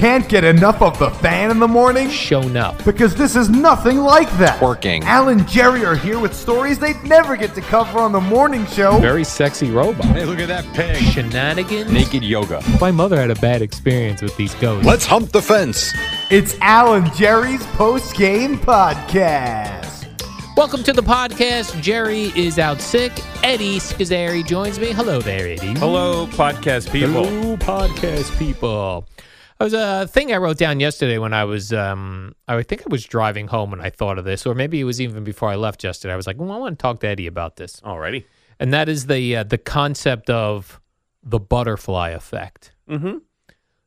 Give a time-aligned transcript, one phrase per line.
[0.00, 2.08] Can't get enough of the fan in the morning?
[2.08, 2.82] shown up.
[2.86, 4.58] Because this is nothing like that.
[4.62, 5.04] Working.
[5.04, 8.64] Al and Jerry are here with stories they'd never get to cover on the morning
[8.64, 8.98] show.
[8.98, 10.06] Very sexy robot.
[10.06, 10.96] Hey, look at that pig.
[11.12, 11.92] Shenanigans.
[11.92, 12.62] Naked yoga.
[12.80, 14.86] My mother had a bad experience with these ghosts.
[14.86, 15.92] Let's hump the fence.
[16.30, 20.06] It's Al and Jerry's post game podcast.
[20.56, 21.78] Welcome to the podcast.
[21.82, 23.12] Jerry is out sick.
[23.42, 24.92] Eddie Scozzare joins me.
[24.92, 25.78] Hello there, Eddie.
[25.78, 27.26] Hello, podcast people.
[27.26, 29.06] Hello, podcast people.
[29.60, 32.86] I was a thing I wrote down yesterday when I was, um, I think I
[32.88, 35.56] was driving home when I thought of this, or maybe it was even before I
[35.56, 36.14] left yesterday.
[36.14, 38.24] I was like, well, I want to talk to Eddie about this, Alrighty.
[38.58, 40.80] and that is the uh, the concept of
[41.22, 43.18] the butterfly effect, Mm-hmm.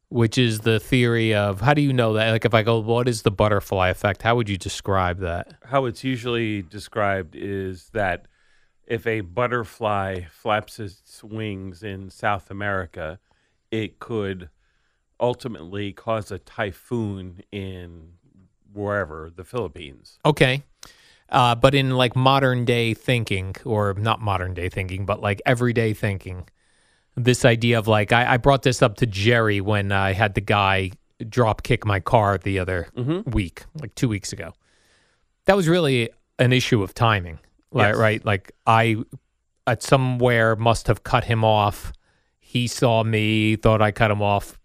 [0.09, 2.29] which is the theory of how do you know that?
[2.29, 4.21] Like, if I go, what is the butterfly effect?
[4.21, 5.55] How would you describe that?
[5.65, 8.27] How it's usually described is that
[8.85, 13.17] if a butterfly flaps its wings in South America,
[13.71, 14.49] it could
[15.23, 18.09] ultimately cause a typhoon in
[18.73, 20.19] wherever the Philippines.
[20.25, 20.63] Okay.
[21.29, 25.93] Uh, but in like modern day thinking, or not modern day thinking, but like everyday
[25.93, 26.47] thinking,
[27.15, 30.41] this idea of like, I, I brought this up to Jerry when I had the
[30.41, 30.91] guy
[31.29, 32.89] drop kick my car the other
[33.25, 34.51] week, like two weeks ago.
[35.45, 36.09] That was really
[36.39, 37.39] an issue of timing,
[37.71, 37.97] like, Yes.
[37.97, 38.25] right?
[38.25, 38.97] Like, I
[39.65, 41.93] at somewhere must have cut him off.
[42.39, 44.59] He saw me, thought I cut him off,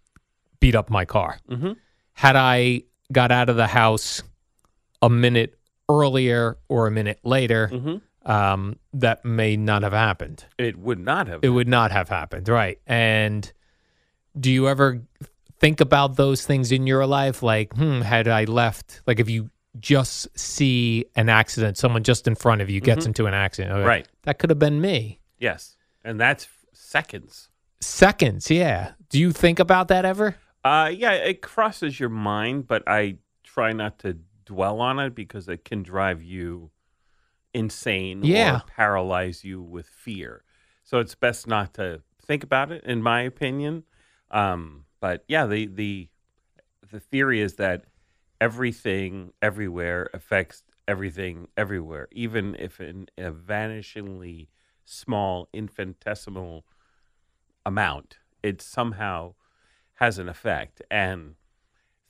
[0.59, 1.37] beat up my car.
[1.49, 1.75] Mhm.
[2.13, 4.21] Had I got out of the house
[5.01, 5.57] a minute
[5.89, 8.01] earlier or a minute later, Mhm.
[8.29, 10.45] um, that may not have happened.
[10.57, 11.39] It would not have.
[11.43, 12.79] It would not have happened, right?
[12.85, 13.51] And
[14.39, 15.01] do you ever
[15.59, 17.41] think about those things in your life?
[17.41, 19.49] Like, hmm, had I left, like if you
[19.79, 23.85] just see an accident, someone just in front of you gets into an accident, okay,
[23.85, 24.07] Right.
[24.23, 25.19] That could have been me.
[25.39, 27.49] Yes, and that's seconds.
[27.79, 28.91] Seconds, yeah.
[29.09, 30.35] Do you think about that ever?
[30.63, 35.47] Uh, yeah, it crosses your mind, but I try not to dwell on it because
[35.47, 36.71] it can drive you
[37.53, 38.55] insane Yeah.
[38.55, 40.43] or paralyze you with fear.
[40.83, 43.83] So it's best not to think about it, in my opinion.
[44.31, 46.09] Um, but yeah, the the
[46.91, 47.85] the theory is that
[48.41, 54.47] everything everywhere affects everything everywhere, even if in a vanishingly
[54.85, 56.65] small, infinitesimal
[57.65, 59.35] amount, it somehow
[59.99, 60.81] has an effect.
[60.91, 61.35] And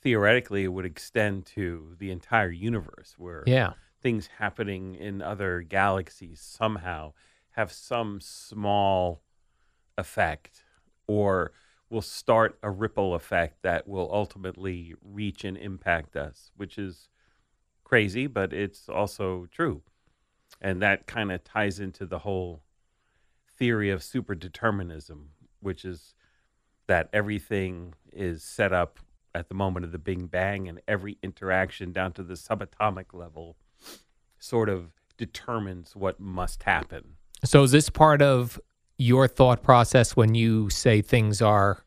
[0.02, 3.74] theoretically, it would extend to the entire universe where Yeah.
[4.00, 7.12] things happening in other galaxies somehow
[7.50, 9.22] have some small
[9.98, 10.64] effect
[11.06, 11.52] or
[11.90, 17.08] will start a ripple effect that will ultimately reach and impact us, which is
[17.84, 19.82] crazy, but it's also true.
[20.60, 22.64] And that kind of ties into the whole
[23.48, 25.28] theory of superdeterminism,
[25.60, 26.14] which is
[26.90, 28.98] that everything is set up
[29.32, 33.56] at the moment of the Big Bang and every interaction down to the subatomic level
[34.40, 37.12] sort of determines what must happen.
[37.44, 38.60] So is this part of
[38.98, 41.84] your thought process when you say things are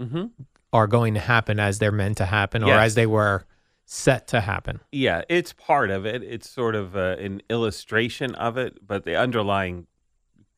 [0.00, 0.26] Mm-hmm.
[0.74, 2.84] are going to happen as they're meant to happen or Yes.
[2.86, 3.46] as they were
[3.86, 4.80] set to happen.
[4.92, 6.22] Yeah, it's part of it.
[6.22, 9.86] It's sort of uh, an illustration of it, but the underlying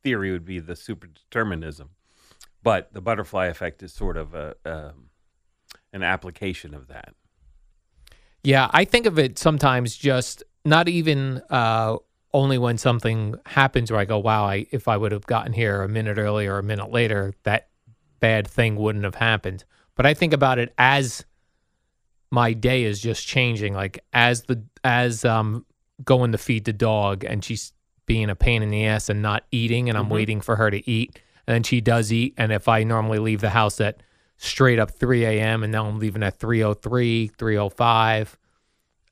[0.03, 1.89] theory would be the superdeterminism.
[2.63, 5.11] But the butterfly effect is sort of a um,
[5.93, 7.15] an application of that.
[8.43, 11.97] Yeah, I think of it sometimes just not even uh,
[12.33, 15.83] only when something happens where I go, wow, I, if I would have gotten here
[15.83, 17.69] a minute earlier or a minute later, that
[18.21, 19.65] bad thing wouldn't have happened.
[19.95, 21.25] But I think about it as
[22.31, 23.75] my day is just changing.
[23.75, 25.65] Like as the as um
[26.05, 27.73] going to feed the dog and she's
[28.07, 30.89] being a pain in the ass and not eating and I'm waiting for her to
[30.89, 31.19] eat.
[31.49, 32.35] And she does eat.
[32.37, 34.03] And if I normally leave the house at
[34.37, 35.63] straight up 3 a.m.
[35.63, 38.39] and now I'm leaving at 303, 305.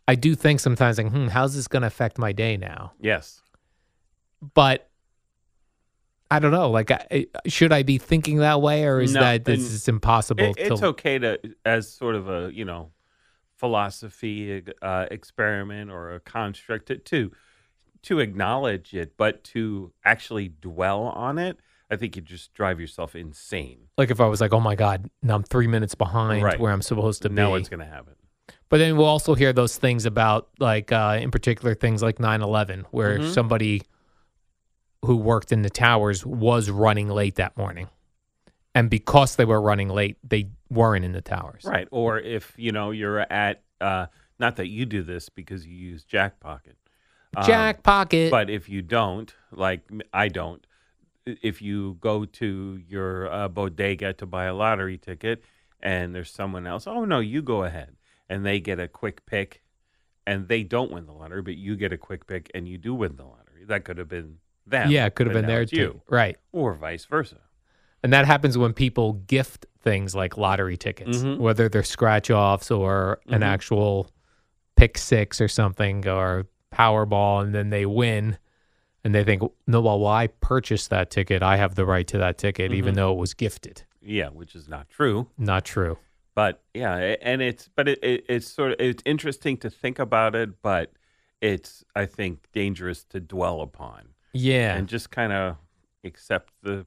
[0.08, 2.92] I do think sometimes like, hmm, how's this going to affect my day now?
[3.00, 3.42] Yes.
[4.54, 4.88] But
[6.30, 6.70] I don't know.
[6.70, 10.44] Like, I, should I be thinking that way, or is No, that this is impossible?
[10.44, 12.90] It, it's to, okay to, as sort of a you know,
[13.56, 17.32] philosophy uh, experiment or a construct to, to
[18.02, 21.58] to acknowledge it, but to actually dwell on it,
[21.90, 23.88] I think you just drive yourself insane.
[23.96, 26.58] like if I was like, oh my god, now I'm three minutes behind Right.
[26.58, 27.42] where I'm supposed to be.
[27.44, 28.14] what's going to happen.
[28.68, 32.42] But then we'll also hear those things about, like, uh, in particular, things like 9
[32.42, 33.30] 11, where Mm-hmm.
[33.32, 33.82] somebody
[35.04, 37.88] who worked in the towers was running late that morning.
[38.74, 41.64] And because they were running late, they weren't in the towers.
[41.64, 41.86] Right.
[41.92, 44.06] Or if, you know, you're at, uh,
[44.38, 46.76] not that you do this because you use Jack Pocket.
[47.36, 48.30] um, Jack Pocket.
[48.30, 49.82] But if you don't, like
[50.12, 50.66] I don't,
[51.26, 55.42] if you go to your uh, bodega to buy a lottery ticket
[55.82, 57.96] and there's someone else, oh, no, you go ahead.
[58.28, 59.62] And they get a quick pick
[60.26, 62.94] and they don't win the lottery, but you get a quick pick and you do
[62.94, 63.64] win the lottery.
[63.66, 64.90] That could have been them.
[64.90, 65.76] yeah, it could have been there too.
[65.76, 66.02] you.
[66.08, 66.36] Right.
[66.52, 67.38] Or vice versa.
[68.02, 71.38] And that happens when people gift things like lottery tickets, Mhm.
[71.38, 73.46] whether they're scratch offs or an Mhm.
[73.46, 74.10] actual
[74.76, 78.36] pick six or something or Powerball, and then they win.
[79.06, 81.40] And they think, no, well, I purchased that ticket.
[81.40, 82.96] I have the right to that ticket, even Mhm.
[82.96, 83.84] though it was gifted.
[84.02, 85.28] Yeah, which is not true.
[85.38, 85.98] Not true.
[86.34, 90.34] but yeah and it's but it, it, it's sort of it's interesting to think about
[90.34, 90.92] it but
[91.40, 94.76] it's i think dangerous to dwell upon Yeah.
[94.76, 95.56] and just kind of
[96.04, 96.84] accept the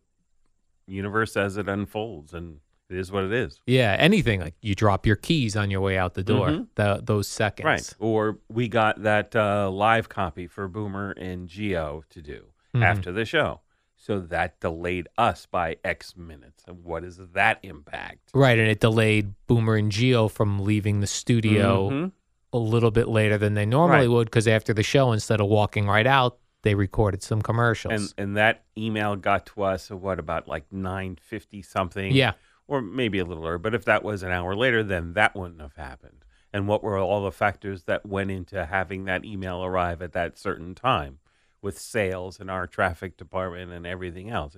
[0.86, 2.60] universe as it unfolds and
[2.90, 3.96] it is what it is yeah.
[4.00, 6.68] Anything like you drop your keys on your way out the door, Mhm.
[6.76, 7.66] the, those seconds.
[7.66, 12.46] right or we got that uh, live copy for boomer and Gio to do
[12.76, 12.84] Mhm.
[12.84, 13.62] after the show
[13.96, 18.58] so that delayed us by x minutes and what is that impact Right.
[18.58, 22.12] And it delayed Boomer and Gio from leaving the studio Mhm.
[22.54, 24.10] a little bit later than they normally Right.
[24.10, 27.94] would because after the show, instead of walking right out, they recorded some commercials.
[27.94, 32.34] and and that email got to us at what about like 950 something yeah.
[32.70, 35.60] Or maybe a little earlier but if that was an hour later then that wouldn't
[35.62, 36.24] have happened.
[36.52, 40.38] And what were all the factors that went into having that email arrive at that
[40.40, 41.20] certain time
[41.62, 44.56] with sales and our traffic department and everything else?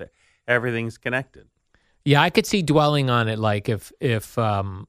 [0.47, 1.47] Everything's connected.
[2.05, 4.87] Yeah, I could see dwelling on it like if if um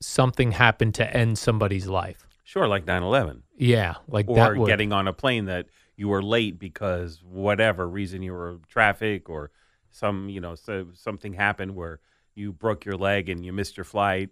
[0.00, 2.26] something happened to end somebody's life.
[2.44, 5.66] sure like 9-11 Yeah, like or that would, getting on a plane that
[5.96, 9.50] you were late because whatever reason you were traffic or
[9.90, 12.00] some you know so something happened where
[12.34, 14.30] you broke your leg and you missed your flight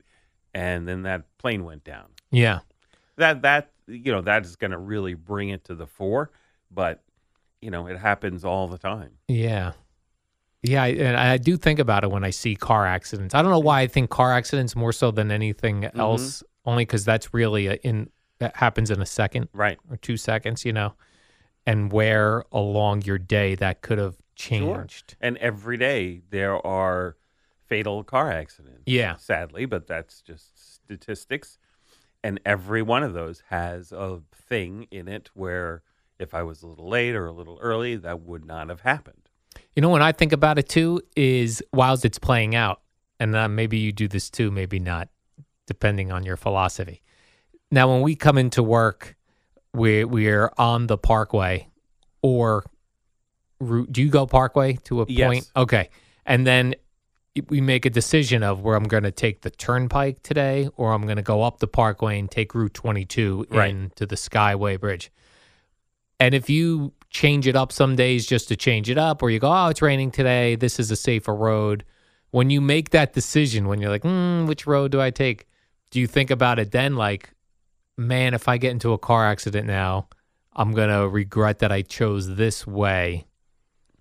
[0.54, 2.60] and then that plane went down Yeah.
[3.16, 6.30] that that you know that is going to really bring it to the fore
[6.70, 7.02] but
[7.60, 9.72] you know it happens all the time Yeah.
[10.64, 13.34] Yeah, I, and I do think about it when I see car accidents.
[13.34, 15.98] I don't know why I think car accidents more so than anything Mm-hmm.
[15.98, 20.16] else, only because that's really a, in that happens in a second right or two
[20.16, 20.94] seconds, you know,
[21.66, 24.76] and where along your day that could have Sure.
[24.78, 25.16] changed.
[25.20, 27.16] and every day there are
[27.72, 29.16] fatal car accidents Yeah.
[29.16, 31.58] sadly but that's just statistics
[32.22, 35.82] and every one of those has a thing in it where
[36.18, 39.28] if i was a little late or a little early that would not have happened
[39.74, 42.80] You know, when I think about it too, is whilst it's playing out,
[43.20, 45.08] and uh, maybe you do this too, maybe not,
[45.66, 47.00] depending on your philosophy.
[47.70, 49.16] Now, when we come into work,
[49.72, 51.68] we we're on the Parkway,
[52.22, 52.64] or
[53.60, 53.90] route.
[53.92, 55.26] Do you go Parkway to a Yes.
[55.26, 55.50] point?
[55.56, 55.88] Okay,
[56.26, 56.74] and then
[57.48, 61.04] we make a decision of where I'm going to take the Turnpike today, or I'm
[61.04, 63.70] going to go up the Parkway and take Route 22 Right.
[63.70, 65.10] into the Skyway Bridge.
[66.20, 69.38] And if you change it up some days just to change it up, or you
[69.38, 71.84] go, oh, it's raining today, this is a safer road.
[72.30, 75.46] When you make that decision, when you're like, hmm, which road do I take?
[75.90, 77.30] Do you think about it then like,
[77.96, 80.08] man, if I get into a car accident now,
[80.54, 83.26] I'm going to regret that I chose this way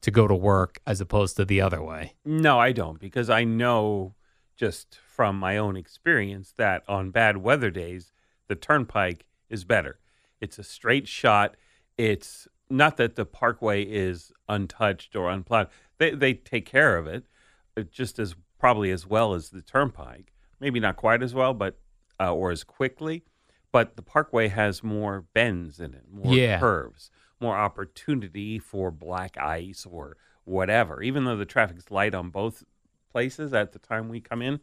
[0.01, 2.15] to go to work as opposed to the other way.
[2.25, 4.15] No, I don't because I know
[4.55, 8.11] just from my own experience that on bad weather days,
[8.47, 9.99] the turnpike is better.
[10.39, 11.55] It's a straight shot.
[11.97, 15.67] It's not that the parkway is untouched or unplowed.
[15.97, 17.25] They they take care of it
[17.77, 20.33] uh, just as probably as well as the turnpike.
[20.59, 21.79] Maybe not quite as well, but
[22.19, 23.23] uh, or as quickly.
[23.71, 26.59] But the parkway has more bends in it, more Yeah.
[26.59, 27.09] curves,
[27.41, 31.01] more opportunity for black ice or whatever.
[31.01, 32.63] Even though the traffic's light on both
[33.11, 34.59] places at the time we come in,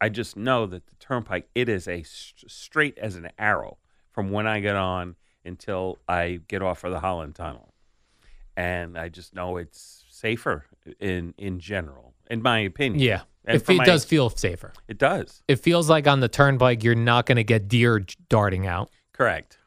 [0.00, 3.78] I just know that the turnpike it is a st- straight as an arrow
[4.10, 7.74] from when I get on until I get off for the Holland Tunnel,
[8.56, 10.64] and I just know it's safer
[11.00, 13.00] in in general, in my opinion.
[13.02, 13.22] Yeah.
[13.44, 14.72] and it my- does feel safer.
[14.88, 15.42] It does.
[15.48, 19.58] It feels like on the turnpike you're not going to get deer darting out, Correct.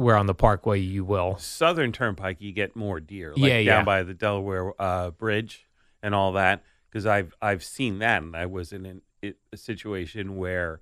[0.00, 1.36] Where on the parkway you will.
[1.38, 3.84] Southern Turnpike, you get more deer, like Yeah, down yeah.
[3.84, 5.66] by the Delaware uh, Bridge
[6.02, 6.62] and all that.
[6.88, 10.80] Because I've I've seen that, and I was in an, it, a situation where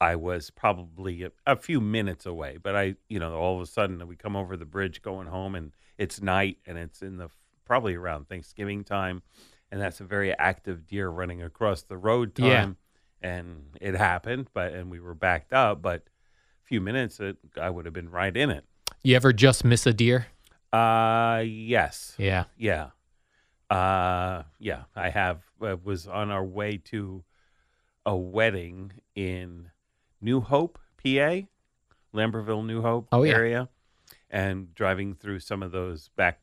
[0.00, 3.66] I was probably a, a few minutes away, but I, you know, all of a
[3.66, 7.30] sudden we come over the bridge going home, and it's night, and it's in the
[7.64, 9.22] probably around Thanksgiving time,
[9.72, 12.76] and that's a very active deer running across the road time,
[13.22, 13.30] Yeah.
[13.38, 16.02] and it happened, but and we were backed up, but
[16.64, 18.64] few minutes, it, I would have been right in it.
[19.02, 20.26] You ever just miss a deer?
[20.72, 22.14] Uh, yes.
[22.18, 22.44] Yeah.
[22.56, 22.88] Yeah.
[23.70, 24.84] Uh, yeah.
[24.96, 25.42] I have.
[25.60, 27.24] Uh, was on our way to
[28.06, 29.70] a wedding in
[30.20, 31.40] New Hope, PA,
[32.14, 33.34] Lambertville, New Hope Oh, yeah.
[33.34, 33.68] area,
[34.30, 36.40] and driving through some of those back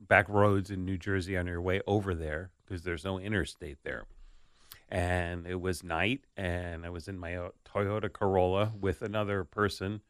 [0.00, 4.04] back roads in New Jersey on your way over there because there's no interstate there.
[4.90, 10.00] And it was night, and I was in my uh, Toyota Corolla with another person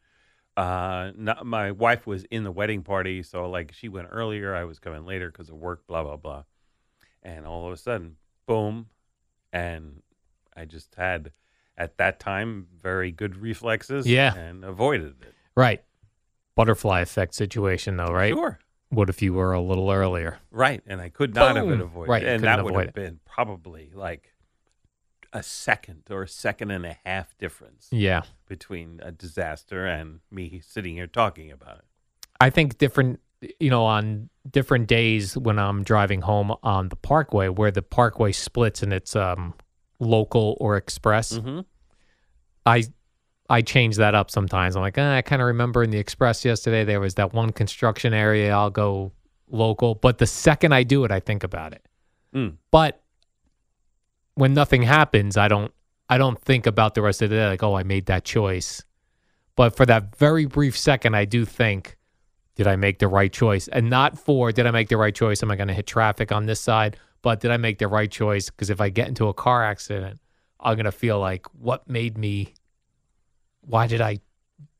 [0.57, 4.65] uh not, my wife was in the wedding party so like she went earlier i
[4.65, 6.43] was coming later because of work blah blah blah
[7.23, 8.87] and all of a sudden boom
[9.53, 10.01] and
[10.57, 11.31] i just had
[11.77, 14.33] at that time very good reflexes Yeah.
[14.35, 15.81] and avoided it Right.
[16.55, 18.33] Butterfly effect situation, though, right?
[18.33, 18.59] sure
[18.89, 20.39] What if you were a little earlier?
[20.51, 21.79] right and i could not have Boom.
[21.79, 22.93] it avoided Right, and that would have it.
[22.93, 24.30] been probably like
[25.33, 28.23] a second or a second and a half difference Yeah.
[28.47, 31.85] between a disaster and me sitting here talking about it
[32.41, 33.19] I think different,
[33.59, 38.31] you know, on different days when I'm driving home on the parkway, where the parkway
[38.31, 39.53] splits and it's um,
[39.99, 41.59] local or express, mm-hmm.
[42.65, 42.83] I
[43.47, 44.75] I change that up sometimes.
[44.75, 47.51] I'm like, eh, I kind of remember in the express yesterday there was that one
[47.51, 48.51] construction area.
[48.51, 49.11] I'll go
[49.51, 51.85] local, but the second I do it, I think about it.
[52.33, 52.55] Mm.
[52.71, 53.00] But
[54.35, 55.73] when nothing happens, I don't
[56.09, 58.83] I don't think about the rest of the day like, oh, I made that choice.
[59.55, 61.97] But for that very brief second, I do think,
[62.55, 63.67] did I make the right choice?
[63.67, 65.41] And not for did I make the right choice?
[65.41, 66.97] Am I going to hit traffic on this side?
[67.21, 68.49] But did I make the right choice?
[68.49, 70.19] Because if I get into a car accident,
[70.59, 72.55] I'm going to feel like, what made me?
[73.61, 74.19] Why did I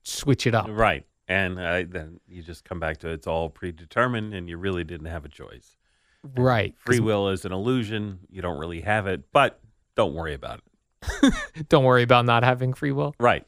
[0.04, 0.68] switch it up?
[0.70, 1.06] Right.
[1.28, 5.08] And uh, then you just come back to it's all predetermined and you really didn't
[5.08, 5.78] have a choice.
[6.24, 6.76] Right.
[6.78, 8.20] Free will is an illusion.
[8.30, 9.60] You don't really have it, but
[9.96, 11.34] don't worry about it.
[11.70, 13.16] Don't worry about not having free will.
[13.20, 13.44] Right.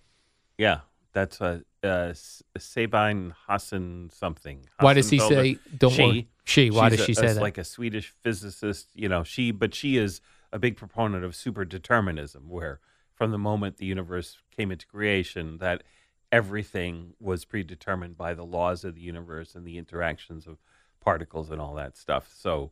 [0.57, 0.79] Yeah.
[1.13, 4.65] That's a S- Sabine Hassan something.
[4.79, 6.27] Why does he say, don't she, worry?
[6.45, 7.41] She, why does she say a- that?
[7.41, 11.65] Like a Swedish physicist, you know, she, but she is a big proponent of super
[11.65, 12.79] determinism, where
[13.13, 15.83] from the moment the universe came into creation, that
[16.31, 20.57] everything was predetermined by the laws of the universe and the interactions of
[21.03, 22.31] particles and all that stuff.
[22.35, 22.71] So,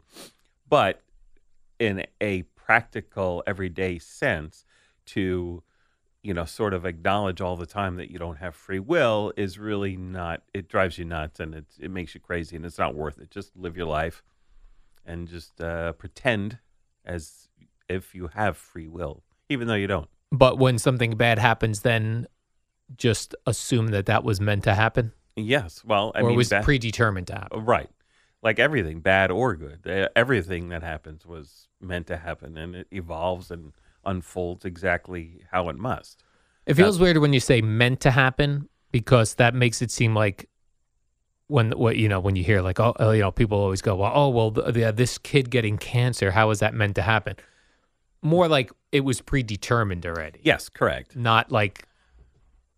[0.70, 1.02] but
[1.80, 4.66] in a practical, everyday sense,
[5.08, 5.64] to
[6.24, 9.58] you know, sort of acknowledge all the time that you don't have free will is
[9.58, 10.44] really not.
[10.54, 13.32] It drives you nuts and it it makes you crazy, and it's not worth it.
[13.32, 14.22] Just live your life
[15.04, 16.60] and just uh, pretend
[17.04, 17.48] as
[17.90, 20.08] if you have free will, even though you don't.
[20.32, 22.28] but when something bad happens, then
[22.96, 26.54] just assume that that was meant to happen, Yes, well, I or mean, it was
[26.62, 27.66] predetermined to happen.
[27.66, 27.90] right,
[28.44, 33.52] like everything, bad or good, everything that happens was meant to happen, and it evolves
[33.52, 33.74] and
[34.06, 36.24] unfolds exactly how it must.
[36.66, 40.48] It feels weird when you say meant to happen because that makes it seem like
[41.48, 43.96] when what you know when you hear like oh uh, you know people always go
[43.96, 47.36] well oh well the, the, this kid getting cancer how is that meant to happen?
[48.22, 51.16] More like it was predetermined already, Yes, correct.
[51.16, 51.86] not like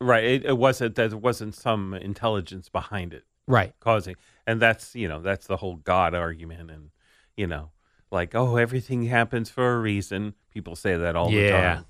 [0.01, 0.95] Right, it, it wasn't.
[0.95, 3.23] There wasn't some intelligence behind it.
[3.47, 3.73] right.
[3.79, 4.15] causing
[4.45, 6.89] and that's you know that's the whole god argument and
[7.37, 7.71] you know
[8.11, 11.73] like oh everything happens for a reason people say that all the Yeah.
[11.75, 11.85] time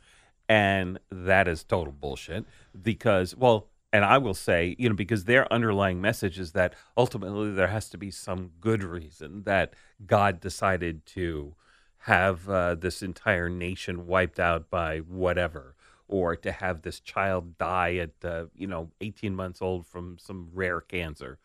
[0.50, 2.46] and that is total bullshit
[2.82, 7.52] because well and I will say, you know, because their underlying message is that ultimately
[7.52, 9.76] there has to be some good reason that
[10.08, 11.54] God decided to
[12.00, 15.76] have uh, this entire nation wiped out by whatever,
[16.08, 20.50] or to have this child die at, uh, you know, 18 months old from some
[20.54, 21.38] rare cancer.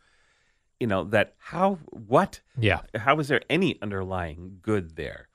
[0.80, 2.40] You know, that how, what?
[2.58, 2.80] Yeah.
[2.94, 5.28] How is there any underlying good there?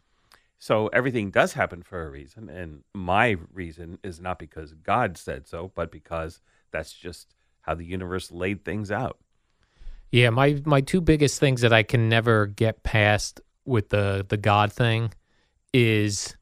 [0.58, 2.50] So everything does happen for a reason.
[2.50, 6.40] And my reason is not because God said so, but because
[6.72, 9.18] that's just how the universe laid things out.
[10.12, 14.38] Yeah, my my two biggest things that I can never get past with the the
[14.38, 15.12] God thing
[15.74, 16.38] is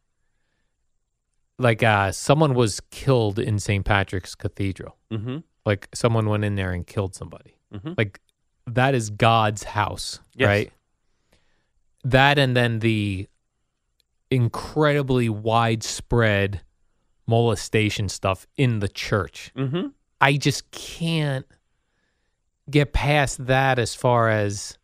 [1.58, 3.86] like uh someone was killed in St.
[3.86, 4.98] Patrick's Cathedral.
[5.12, 5.38] Mm-hmm.
[5.66, 7.56] Like someone went in there and killed somebody.
[7.74, 7.98] Mhm.
[7.98, 8.20] Like
[8.68, 10.48] that is God's house, Yes.
[10.48, 10.72] right?
[12.04, 13.28] That and then the
[14.30, 16.62] incredibly widespread
[17.28, 19.52] molestation stuff in the church.
[19.56, 19.88] Mm-hmm.
[20.20, 21.46] I just can't
[22.70, 24.78] get past that as far as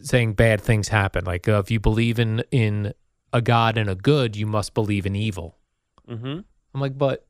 [0.00, 1.24] saying bad things happen.
[1.24, 2.94] Like uh, if you believe in in
[3.32, 5.56] a god and a good, you must believe in evil.
[6.08, 6.40] Mm-hmm.
[6.74, 7.26] I'm like, but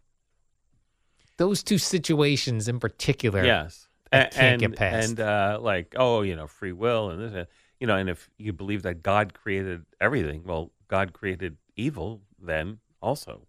[1.39, 3.88] those two situations in particular, Yes.
[4.13, 5.11] I A- can't and, get past.
[5.11, 7.45] And uh, like, oh, you know, free will and this, uh,
[7.81, 12.79] you know, and if you believe that God created everything, well, God created evil then
[13.01, 13.47] also.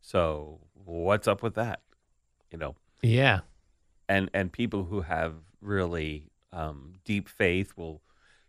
[0.00, 1.80] So what's up with that?
[2.50, 3.40] You know, yeah,
[4.08, 8.02] and and people who have really um, deep faith will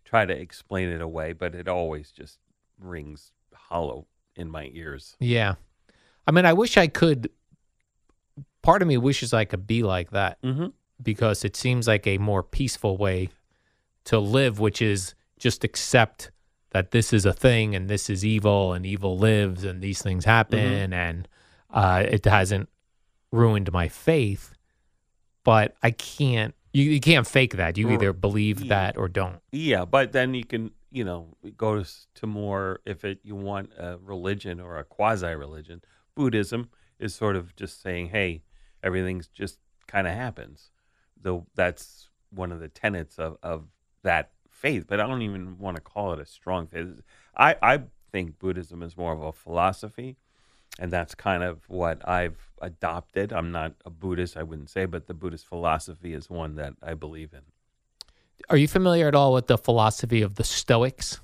[0.03, 2.39] try to explain it away, but it always just
[2.79, 5.15] rings hollow in my ears.
[5.19, 5.55] yeah.
[6.25, 7.29] I mean, I wish I could.
[8.61, 10.67] Part of me wishes I could be like that Mm-hmm.
[11.03, 13.29] Because it seems like a more peaceful way
[14.05, 16.31] to live, which is just accept
[16.71, 20.25] that this is a thing and this is evil and evil lives and these things
[20.25, 21.27] happen and
[21.71, 22.69] uh, it hasn't
[23.31, 24.53] ruined my faith.
[25.43, 26.53] But I can't.
[26.73, 27.77] You, you can't fake that.
[27.77, 28.69] You either believe Yeah.
[28.69, 29.39] that or don't.
[29.51, 33.35] Yeah, but then you can, you know, go to, s- to more if it you
[33.35, 35.81] want a religion or a quasi religion.
[36.15, 38.43] Buddhism is sort of just saying, hey,
[38.83, 40.70] everything's just kind of happens.
[41.21, 43.65] Though that's one of the tenets of of
[44.03, 44.85] that faith.
[44.87, 47.01] But I don't even want to call it a strong faith.
[47.35, 47.79] I I
[48.11, 50.17] think Buddhism is more of a philosophy,
[50.79, 53.31] and that's kind of what I've adopted.
[53.33, 56.93] I'm not a Buddhist, I wouldn't say, but the Buddhist philosophy is one that I
[56.93, 57.41] believe in.
[58.49, 61.21] Are you familiar at all with the philosophy of the Stoics,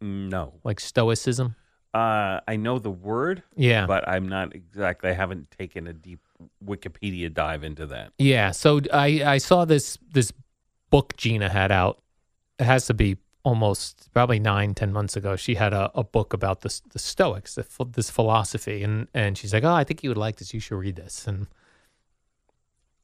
[0.00, 0.54] No.
[0.64, 1.56] like Stoicism?
[1.94, 3.86] Uh, I know the word, Yeah.
[3.86, 5.08] but I'm not exactly.
[5.10, 6.20] I haven't taken a deep
[6.64, 8.12] Wikipedia dive into that.
[8.18, 10.32] Yeah, so I I saw this this
[10.90, 12.00] book Gina had out.
[12.58, 15.36] It has to be almost probably nine ten months ago.
[15.36, 19.52] She had a, a book about the the Stoics, the, this philosophy, and and she's
[19.52, 20.54] like, oh, I think you would like this.
[20.54, 21.26] You should read this.
[21.26, 21.46] And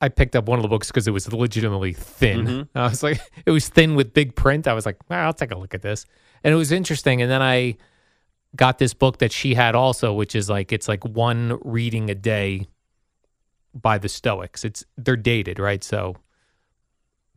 [0.01, 2.47] I picked up one of the books because it was legitimately thin.
[2.47, 2.69] Mhm.
[2.75, 4.69] I was like, it was thin with big print.
[4.69, 6.07] I was like, well, I'll take a look at this,
[6.43, 7.23] and it was interesting.
[7.23, 7.77] And then I
[8.55, 12.15] got this book that she had also, which is like it's like one reading a
[12.15, 12.67] day
[13.75, 14.65] by the Stoics.
[14.65, 15.83] It's they're dated, right?
[15.83, 16.17] So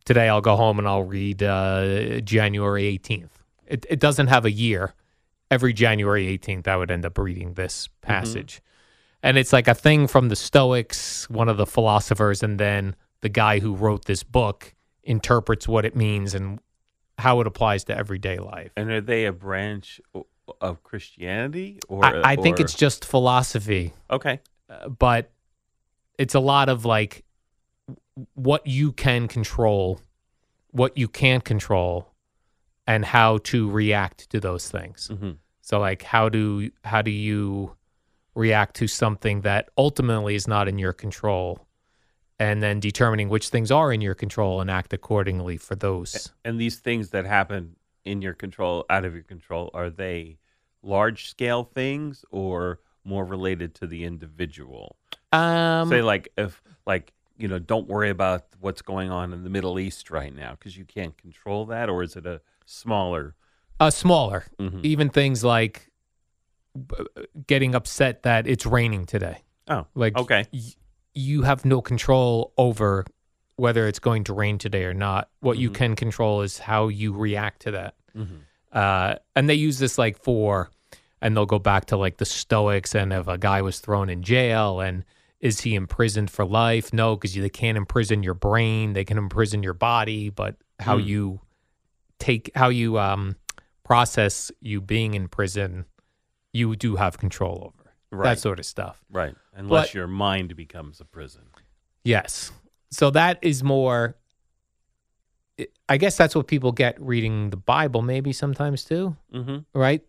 [0.04, 3.30] today I'll go home and I'll read uh, January 18th.
[3.66, 4.94] It, it doesn't have a year.
[5.50, 8.60] Every January 18th, I would end up reading this passage.
[9.22, 13.28] And it's like a thing from the Stoics, one of the philosophers, and then the
[13.28, 16.60] guy who wrote this book interprets what it means and
[17.18, 18.70] how it applies to everyday life.
[18.76, 20.00] And are they a branch
[20.60, 23.92] of Christianity, or I, I think or- it's just philosophy.
[24.10, 24.40] okay?
[24.70, 25.30] uh, but
[26.18, 27.24] it's a lot of like
[28.34, 30.00] what you can control,
[30.72, 32.12] what you can't control,
[32.86, 35.08] and how to react to those things.
[35.08, 37.76] hmm So like how do how do you
[38.34, 41.66] react to something that ultimately is not in your control
[42.38, 46.32] and then determining which things are in your control and act accordingly for those.
[46.44, 50.38] And these things that happen in your control, out of your control, are they
[50.82, 54.96] large scale things or more related to the individual?
[55.32, 59.50] Um Say like if like you know, don't worry about what's going on in the
[59.50, 63.34] Middle East right now because you can't control that, or is it a smaller?
[63.80, 64.44] uh smaller.
[64.58, 64.84] Mhm.
[64.84, 65.88] Even things like
[67.46, 69.42] getting upset that it's raining today.
[69.68, 70.46] Oh, Like okay.
[70.52, 70.60] y-
[71.14, 73.04] you have no control over
[73.56, 75.28] whether it's going to rain today or not.
[75.40, 75.74] What you Mhm.
[75.74, 77.94] can control is how you react to that.
[78.16, 78.40] Mhm.
[78.72, 80.70] Uh, and they use this like for,
[81.20, 84.22] and they'll go back to like the Stoics and if a guy was thrown in
[84.22, 85.04] jail and
[85.40, 86.92] is he imprisoned for life?
[86.92, 88.92] No, because they can't imprison your brain.
[88.92, 91.04] They can imprison your body, but how Hmm.
[91.04, 91.40] you
[92.18, 93.36] take, how you um,
[93.84, 95.84] process you being in prison,
[96.52, 97.92] you do have control over.
[98.10, 98.30] Right.
[98.30, 99.04] That sort of stuff.
[99.10, 99.34] Right.
[99.54, 101.42] Unless But- your mind becomes a prison.
[102.04, 102.50] Yes.
[102.90, 104.16] so that is more.
[105.88, 109.58] I guess that's what people get reading the Bible, maybe sometimes too, Mm-hmm.
[109.78, 110.02] right?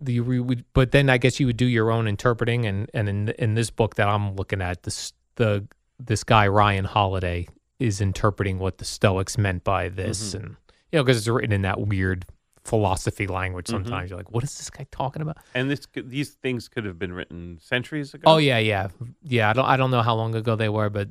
[0.00, 3.08] The you would, but then I guess you would do your own interpreting, and and
[3.08, 5.66] in in this book that I'm looking at, this the
[5.98, 7.46] this guy Ryan Holiday
[7.78, 10.56] is interpreting what the Stoics meant by this, and
[10.90, 12.24] you know because it's written in that weird
[12.64, 13.68] philosophy language.
[13.68, 15.38] Sometimes you're like, what is this guy talking about?
[15.54, 18.22] And this these things could have been written centuries ago.
[18.26, 18.88] Oh yeah, yeah,
[19.22, 19.50] yeah.
[19.50, 21.08] I don't I don't know how long ago they were, but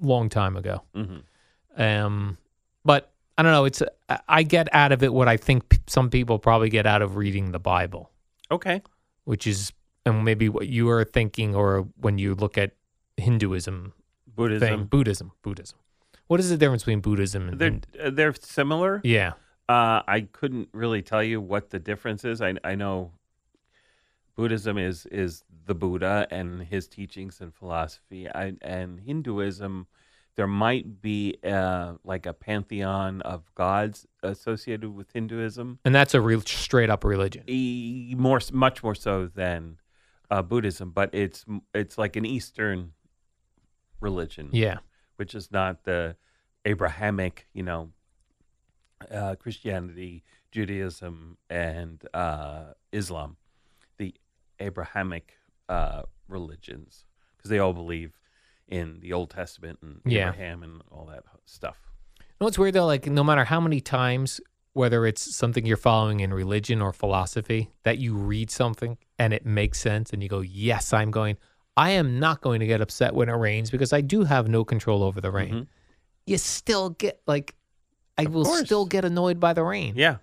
[0.00, 0.82] long time ago.
[0.94, 1.18] hmm
[1.76, 2.38] Um,
[2.84, 3.64] but I don't know.
[3.64, 3.82] It's
[4.28, 7.52] I- get out of it what I think some people probably get out of reading
[7.52, 8.10] the Bible,
[8.50, 8.82] Okay.
[9.24, 9.72] which is
[10.04, 12.72] and maybe what you are thinking, or when you look at
[13.16, 13.92] Hinduism
[14.26, 14.68] Buddhism.
[14.68, 15.78] thing, Buddhism, Buddhism.
[16.26, 19.00] What is the difference between Buddhism and They're Hind- uh, they're similar.
[19.04, 19.32] yeah,
[19.68, 22.40] Uh, I couldn't really tell you what the difference is.
[22.42, 23.12] I I know
[24.34, 28.28] Buddhism is is the Buddha and his teachings and philosophy.
[28.28, 29.86] I, and Hinduism,
[30.38, 35.80] there might be uh, like a pantheon of gods associated with Hinduism.
[35.84, 37.42] and that's a real straight up religion.
[37.48, 39.78] E- more much more so than
[40.30, 42.92] uh, Buddhism, but it's it's like an Eastern
[44.00, 44.50] religion.
[44.52, 44.76] Yeah,
[45.16, 46.14] which is not the
[46.64, 47.90] Abrahamic, you know,
[49.10, 50.22] uh, Christianity,
[50.52, 53.38] Judaism, and uh, Islam,
[53.96, 54.14] the
[54.60, 55.34] Abrahamic
[55.68, 58.17] uh, religions, because they all believe
[58.68, 60.28] in the Old Testament and Yeah.
[60.30, 61.78] Abraham and all that stuff.
[62.20, 62.86] You know what's weird though?
[62.86, 64.40] Like no matter how many times,
[64.74, 69.44] whether it's something you're following in religion or philosophy, that you read something and it
[69.44, 71.36] makes sense and you go, Yes, I'm going
[71.76, 74.64] I am not going to get upset when it rains because I do have no
[74.64, 75.54] control over the rain.
[75.54, 75.66] Mhm.
[76.26, 77.54] You still get like
[78.18, 78.64] I Of will course.
[78.66, 79.94] still get annoyed by the rain.
[79.96, 80.16] Yeah,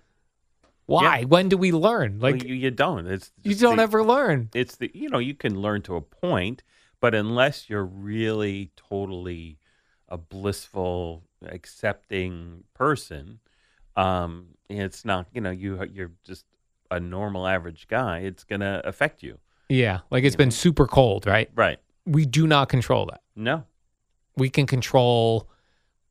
[0.84, 1.24] Why?
[1.24, 2.20] When do we learn?
[2.20, 3.06] like Like you, you don't.
[3.06, 4.50] It's you don't the- ever learn.
[4.54, 6.62] It's the you know you can learn to a point,
[7.00, 9.58] but unless you're really totally
[10.08, 13.40] a blissful, accepting person,
[13.96, 15.26] um, it's not.
[15.32, 16.44] You know, you you're just
[16.90, 18.20] a normal average guy.
[18.20, 20.00] It's gonna affect you, Yeah.
[20.10, 21.50] Like it's been super cold, right?
[21.54, 21.78] right?
[22.06, 23.22] We do not control that.
[23.34, 23.64] No,
[24.36, 25.48] we can control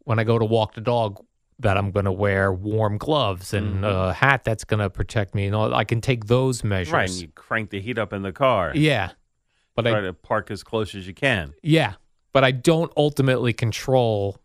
[0.04, 1.24] when I go to walk the dog
[1.60, 4.10] that I'm going to wear warm gloves and Mhm.
[4.10, 5.46] a hat that's going to protect me.
[5.46, 6.92] And all, I can take those measures.
[6.94, 7.10] right.
[7.10, 8.74] And you crank the heat up in the car.
[8.76, 9.12] yeah,
[9.76, 11.54] but try I to park as close as you can.
[11.64, 11.94] yeah,
[12.34, 14.38] but I don't ultimately control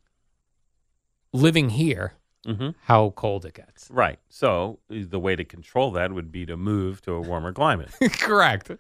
[1.33, 2.15] living here
[2.47, 3.89] hmm how cold it gets.
[3.91, 4.19] Right.
[4.31, 8.71] So the way to control that would be to move to a warmer climate Correct.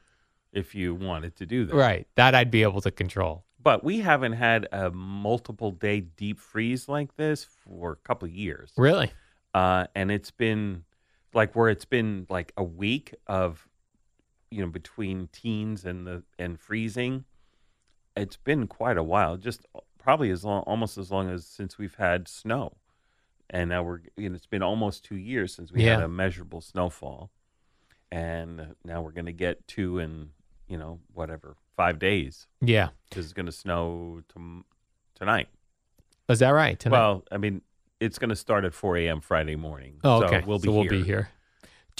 [0.52, 1.74] if you wanted to do that.
[1.74, 2.06] Right.
[2.14, 3.44] That I'd be able to control.
[3.62, 8.34] But we haven't had a multiple day deep freeze like this for a couple of
[8.34, 8.72] years.
[8.78, 9.12] Really?
[9.52, 10.84] Uh, and it's been
[11.34, 13.68] like where it's been like a week of,
[14.50, 17.24] you know, between teens and the and freezing.
[18.16, 19.64] It's been quite a while, just
[19.98, 22.72] probably as long, almost as long as since we've had snow.
[23.48, 26.60] And now we're, you know, it's been almost two years since we had a measurable
[26.60, 27.30] snowfall.
[28.12, 30.30] And now we're going to get two in,
[30.68, 32.88] you know, whatever, five days Yeah.
[33.08, 34.64] because it's going to snow tom
[35.14, 35.48] tonight.
[36.28, 36.78] Is that right?
[36.78, 36.96] Tonight?
[36.98, 37.62] Well, I mean,
[38.00, 39.20] it's going to start at 4 a.m.
[39.20, 39.98] Friday morning.
[40.04, 40.42] Oh, so okay.
[40.46, 40.90] We'll be so we'll here.
[40.90, 41.28] be here.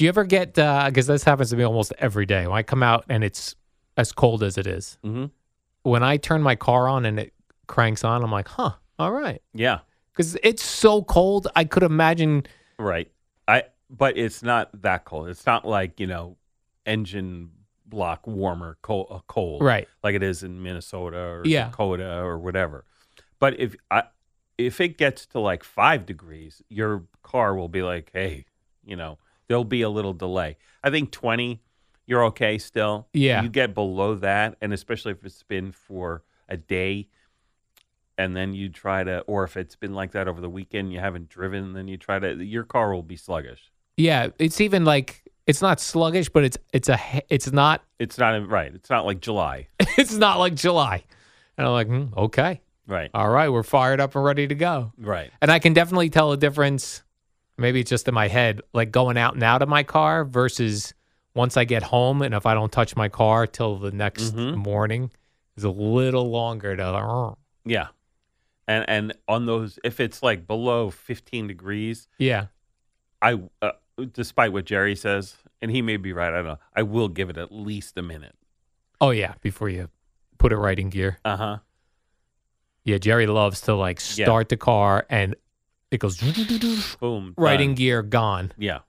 [0.00, 2.82] Do you ever get because this happens to me almost every day when I come
[2.82, 3.54] out and it's
[3.98, 4.96] as cold as it is.
[5.04, 5.26] hmm
[5.82, 7.34] When I turn my car on and it
[7.66, 11.48] cranks on, I'm like, huh, all right, Yeah, because it's so cold.
[11.54, 12.46] I could imagine.
[12.78, 13.10] right.
[13.46, 15.28] I but it's not that cold.
[15.28, 16.38] It's not like you know,
[16.86, 17.50] engine
[17.84, 19.86] block warmer cold, uh, cold Right.
[20.02, 21.66] like it is in Minnesota or Yeah.
[21.66, 22.86] Dakota or whatever.
[23.38, 24.04] But if I
[24.56, 28.46] if it gets to like five degrees, your car will be like, hey,
[28.82, 29.18] you know,
[29.50, 30.56] there'll be a little delay.
[30.84, 31.60] I think twenty,
[32.06, 33.08] you're okay still.
[33.12, 33.42] Yeah.
[33.42, 37.08] You get below that, and especially if it's been for a day,
[38.16, 41.00] and then you try to, or if it's been like that over the weekend, you
[41.00, 43.72] haven't driven, then you try to, your car will be sluggish.
[43.96, 48.48] Yeah, it's even like it's not sluggish, but it's it's a it's not It's not
[48.48, 48.72] right.
[48.72, 49.66] It's not like July.
[49.98, 51.02] it's not like July.
[51.58, 53.10] And I'm like, hmm, okay, Right.
[53.12, 54.92] all right, we're fired up and ready to go.
[54.96, 55.30] Right.
[55.42, 57.02] And I can definitely tell a difference.
[57.60, 60.94] Maybe it's just in my head, like going out and out of my car versus
[61.34, 64.56] once I get home, and if I don't touch my car till the next Mhm.
[64.56, 65.12] morning,
[65.56, 67.36] is a little longer to.
[67.64, 67.88] Yeah.
[68.66, 72.46] And and on those, if it's like below 15 degrees, Yeah,
[73.20, 73.72] I, uh,
[74.12, 77.28] despite what Jerry says, and he may be right, I don't know, I will give
[77.28, 78.36] it at least a minute.
[79.00, 79.88] Oh yeah, before you
[80.38, 81.18] put it right in gear.
[81.24, 81.58] Uh huh.
[82.84, 84.24] Yeah, Jerry loves to like Yeah.
[84.24, 85.34] start the car and
[85.90, 86.18] it goes
[87.00, 87.34] Boom.
[87.36, 87.74] right done.
[87.74, 88.52] gear, gone.
[88.58, 88.80] Yeah.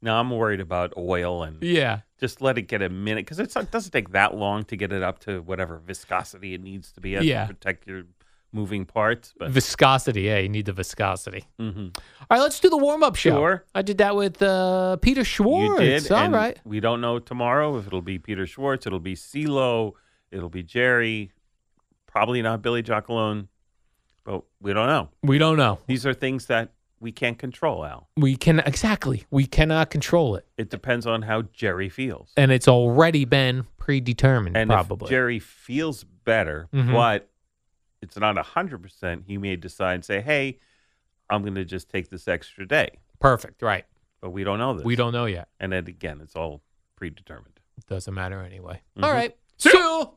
[0.00, 2.00] Now I'm worried about oil and Yeah.
[2.20, 5.02] just let it get a minute because it doesn't take that long to get it
[5.02, 7.42] up to whatever viscosity it needs to be at Yeah.
[7.46, 8.04] to protect your
[8.52, 9.34] moving parts.
[9.36, 11.44] But Viscosity, yeah, you need the viscosity.
[11.60, 11.94] Mhm.
[11.96, 13.30] All right, let's do the warm up show.
[13.32, 13.64] Sure.
[13.74, 15.80] I did that with uh, Peter you Schwartz.
[15.80, 16.12] did.
[16.12, 16.58] All right.
[16.64, 19.92] We don't know tomorrow if it'll be Peter Schwartz, it'll be CeeLo,
[20.30, 21.32] it'll be Jerry,
[22.06, 23.48] probably not Billy Giacalone,
[24.28, 25.08] but we don't know.
[25.22, 25.78] We don't know.
[25.86, 28.08] These are things that we can't control, Al.
[28.16, 29.24] We can exactly.
[29.30, 32.32] We cannot control it, It depends on how Jerry feels.
[32.36, 34.56] and it's already been predetermined.
[34.56, 35.08] And probably.
[35.08, 36.92] Jerry feels better, Mhm.
[36.92, 37.30] but
[38.02, 40.58] it's not 100%, he may decide and say, hey,
[41.30, 42.90] I'm going to just take this extra day.
[43.20, 43.62] Perfect.
[43.62, 43.84] Right.
[44.20, 44.84] But we don't know this.
[44.84, 45.48] We don't know yet.
[45.60, 46.62] And then again, it's all
[46.96, 47.60] predetermined.
[47.88, 48.82] Doesn't matter anyway.
[48.96, 49.04] Mhm.
[49.04, 49.36] All right.
[49.56, 50.16] So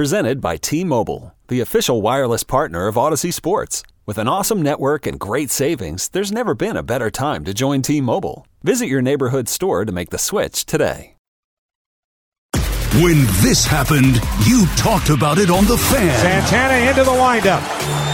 [0.00, 3.82] Presented by T Mobile, the official wireless partner of Audacy Sports.
[4.06, 7.82] With an awesome network and great savings, there's never been a better time to join
[7.82, 8.46] T Mobile.
[8.62, 11.16] Visit your neighborhood store to make the switch today.
[12.96, 14.16] When this happened,
[14.48, 16.18] you talked about it on The Fan.
[16.18, 17.60] Santana into the windup.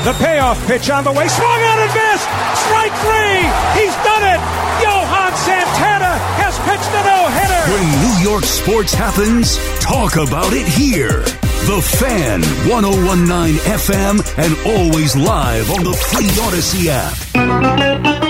[0.03, 1.29] The payoff pitch on the way.
[1.29, 2.27] Swung on and missed.
[2.67, 3.47] Strike three.
[3.79, 4.43] He's done it.
[4.83, 7.63] Johan Santana has pitched a no-hitter.
[7.71, 11.23] When New York sports happens, talk about it here.
[11.65, 18.27] The Fan, 1019 FM, and always live on the free Audacy app.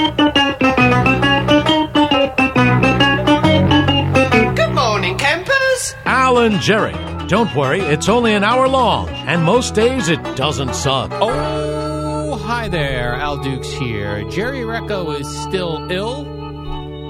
[4.57, 5.95] Good morning, campers.
[6.07, 6.95] Al and Jerry.
[7.29, 11.11] Don't worry, it's only an hour long, and most days it doesn't suck.
[11.12, 13.15] Oh, hi there.
[13.15, 14.23] Al Dukes here.
[14.31, 16.25] Jerry Recco is still ill.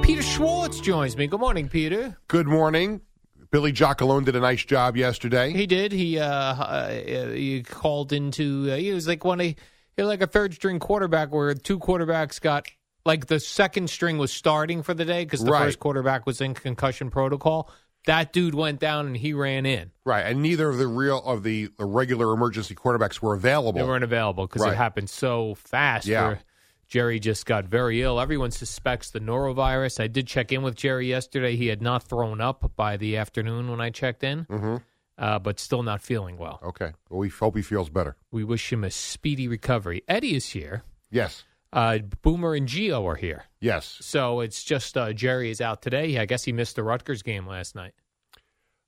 [0.02, 1.26] Peter Schwartz joins me.
[1.28, 2.16] Good morning, Peter.
[2.26, 3.02] Good morning.
[3.50, 5.52] Billy Giacalone did a nice job yesterday.
[5.52, 5.92] He did.
[5.92, 6.90] He uh, uh
[7.30, 8.68] he called into.
[8.70, 9.54] Uh, he was like one of he
[9.98, 12.66] was like a third string quarterback where two quarterbacks got
[13.04, 15.64] like the second string was starting for the day because the Right.
[15.64, 17.70] first quarterback was in concussion protocol.
[18.06, 19.90] That dude went down and he ran in.
[20.04, 23.80] Right, and neither of the real of the, the regular emergency quarterbacks were available.
[23.80, 24.74] They weren't available because Right.
[24.74, 26.06] it happened so fast.
[26.06, 26.26] Yeah.
[26.28, 26.38] where
[26.88, 28.20] Jerry just got very ill.
[28.20, 29.98] Everyone suspects the norovirus.
[30.00, 31.56] I did check in with Jerry yesterday.
[31.56, 34.82] He had not thrown up by the afternoon when I checked in, Mhm.
[35.18, 36.60] uh, but still not feeling well.
[36.62, 38.16] Okay, well, we hope he feels better.
[38.30, 40.02] We wish him a speedy recovery.
[40.06, 40.82] Eddie is here.
[41.10, 43.44] Yes, Uh, Boomer and Gio are here.
[43.60, 43.98] yes.
[44.00, 46.16] So it's just uh, Jerry is out today.
[46.18, 47.92] I guess he missed the Rutgers game last night.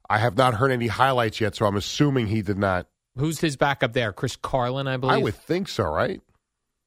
[0.08, 2.86] I have not heard any highlights yet, so I'm assuming he did not.
[3.16, 4.12] Who's his backup there?
[4.12, 5.16] Chris Carlin, I believe.
[5.16, 6.22] I would think so, right?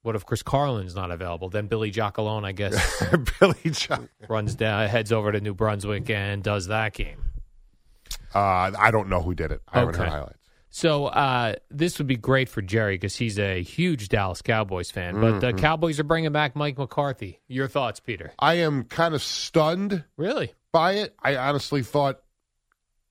[0.02, 1.48] What if Chris Carlin's not available?
[1.48, 3.04] Then Billy Giacalone, I guess,
[3.40, 4.02] Billy Jock.
[4.28, 7.22] runs down, heads over to New Brunswick and does that game.
[8.34, 9.60] Uh, I don't know who did it.
[9.68, 10.38] I haven't heard highlights.
[10.70, 15.20] So uh, this would be great for Jerry because he's a huge Dallas Cowboys fan.
[15.20, 15.58] But the Mhm.
[15.58, 17.40] Cowboys are bringing back Mike McCarthy.
[17.46, 18.32] Your thoughts, Peter?
[18.38, 20.54] I am kind of stunned Really?
[20.72, 21.14] by it.
[21.22, 22.22] I honestly thought,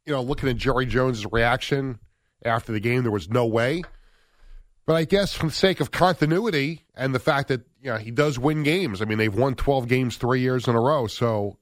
[0.08, 2.00] you know, looking at Jerry Jones' reaction
[2.44, 3.84] after the game, there was no way.
[4.86, 8.12] But I guess for the sake of continuity and the fact that you know he
[8.12, 9.02] does win games.
[9.02, 11.58] I mean, they've won twelve games three years in a row, so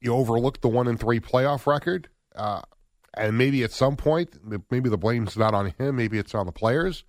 [0.00, 2.08] you overlook the one and three playoff record.
[2.34, 2.62] Uh,
[3.16, 4.36] and maybe at some point,
[4.70, 5.96] maybe the blame's not on him.
[5.96, 7.04] Maybe it's on the players.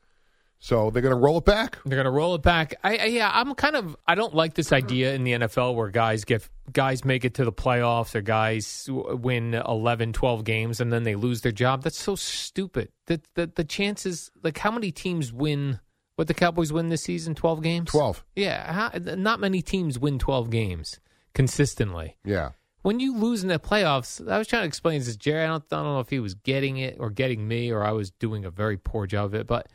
[0.59, 1.77] So they're going to roll it back.
[1.85, 2.75] They're going to roll it back.
[2.83, 5.89] I, I yeah, I'm kind of I don't like this idea in the NFL where
[5.89, 10.91] guys get guys make it to the playoffs or guys win 11, 12 games and
[10.91, 11.83] then they lose their job.
[11.83, 12.89] That's so stupid.
[13.05, 15.79] The the, the chances like how many teams win
[16.15, 17.35] what the Cowboys win this season?
[17.35, 17.91] 12 games?
[17.91, 18.23] 12.
[18.35, 20.99] Yeah, how, not many teams win 12 games
[21.33, 22.17] consistently.
[22.23, 22.51] Yeah.
[22.83, 25.43] When you lose in the playoffs, I was trying to explain this to Jerry.
[25.43, 27.91] I don't, I don't know if he was getting it or getting me or I
[27.91, 29.67] was doing a very poor job of it, but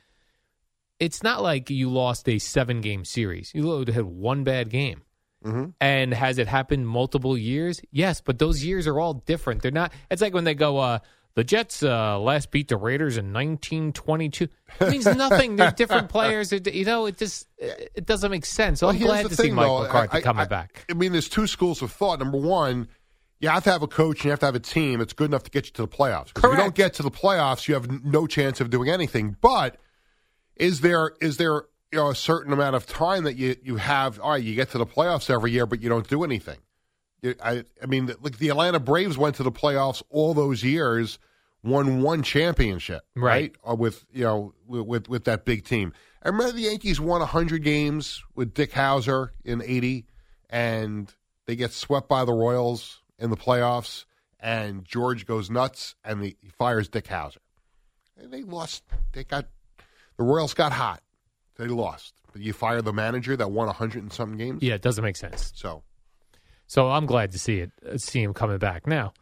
[1.01, 3.51] it's not like you lost a seven game series.
[3.55, 5.03] You had one bad game.
[5.45, 5.71] Mm-hmm.
[5.81, 7.81] And has it happened multiple years?
[7.91, 9.63] Yes, but those years are all different.
[9.63, 9.93] They're not.
[10.11, 10.99] It's like when they go, uh,
[11.35, 14.49] the Jets uh, last beat the Raiders in 1922.
[14.81, 15.57] It means nothing.
[15.57, 16.53] They're different players.
[16.53, 18.83] It, you know, it just it doesn't make sense.
[18.83, 19.83] Well, I'm glad to see thing, Mike though.
[19.85, 20.85] McCarthy I- coming I- back.
[20.91, 22.19] I mean, there's two schools of thought.
[22.19, 22.89] Number one,
[23.41, 25.31] you have to have a coach and you have to have a team that's good
[25.31, 26.35] enough to get you to the playoffs.
[26.35, 29.37] 'Cause If you don't get to the playoffs, you have no chance of doing anything.
[29.41, 29.79] But
[30.61, 34.21] is there is there you know a certain amount of time that you you have?
[34.21, 36.59] All right, you get to the playoffs every year, but you don't do anything.
[37.43, 41.19] I I mean, like the Atlanta Braves went to the playoffs all those years,
[41.63, 43.55] won one championship, Right.
[43.63, 45.93] Or uh, with you know with with, with that big team.
[46.23, 50.07] I remember the Yankees won hundred games with Dick Howser in eighty,
[50.51, 51.13] and
[51.47, 54.05] they get swept by the Royals in the playoffs,
[54.39, 57.39] and George goes nuts and the, he fires Dick Howser.
[58.19, 58.85] And they lost.
[59.13, 59.47] They got
[60.21, 61.03] the Royals got hot.
[61.57, 62.13] They lost.
[62.33, 64.63] But you fire the manager that won hundred and something games.
[64.63, 65.51] Yeah, it doesn't make sense.
[65.57, 65.83] So,
[66.67, 69.15] So I'm glad to see it, uh, see him coming back now.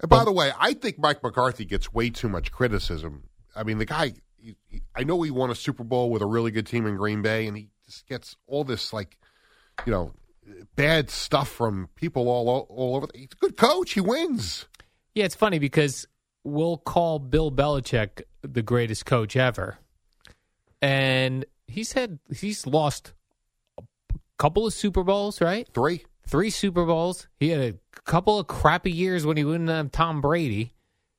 [0.00, 3.24] and by the way, I think Mike McCarthy gets way too much criticism.
[3.56, 4.14] I mean, the guy.
[4.38, 6.96] he- he- I know he won a Super Bowl with a really good team in
[6.96, 9.18] Green Bay, and he just gets all this like,
[9.86, 10.12] you know,
[10.76, 13.06] bad stuff from people all all over.
[13.14, 13.92] He's a good coach.
[13.94, 14.66] He wins.
[15.14, 16.06] Yeah, it's funny because
[16.44, 19.78] we'll call Bill Belichick the greatest coach ever,
[20.84, 23.14] and he said he's lost
[23.78, 23.82] a
[24.36, 25.66] couple of Super Bowls, right?
[25.72, 27.26] Three, three Super Bowls.
[27.40, 30.74] He had a couple of crappy years when he wouldn't have Tom Brady.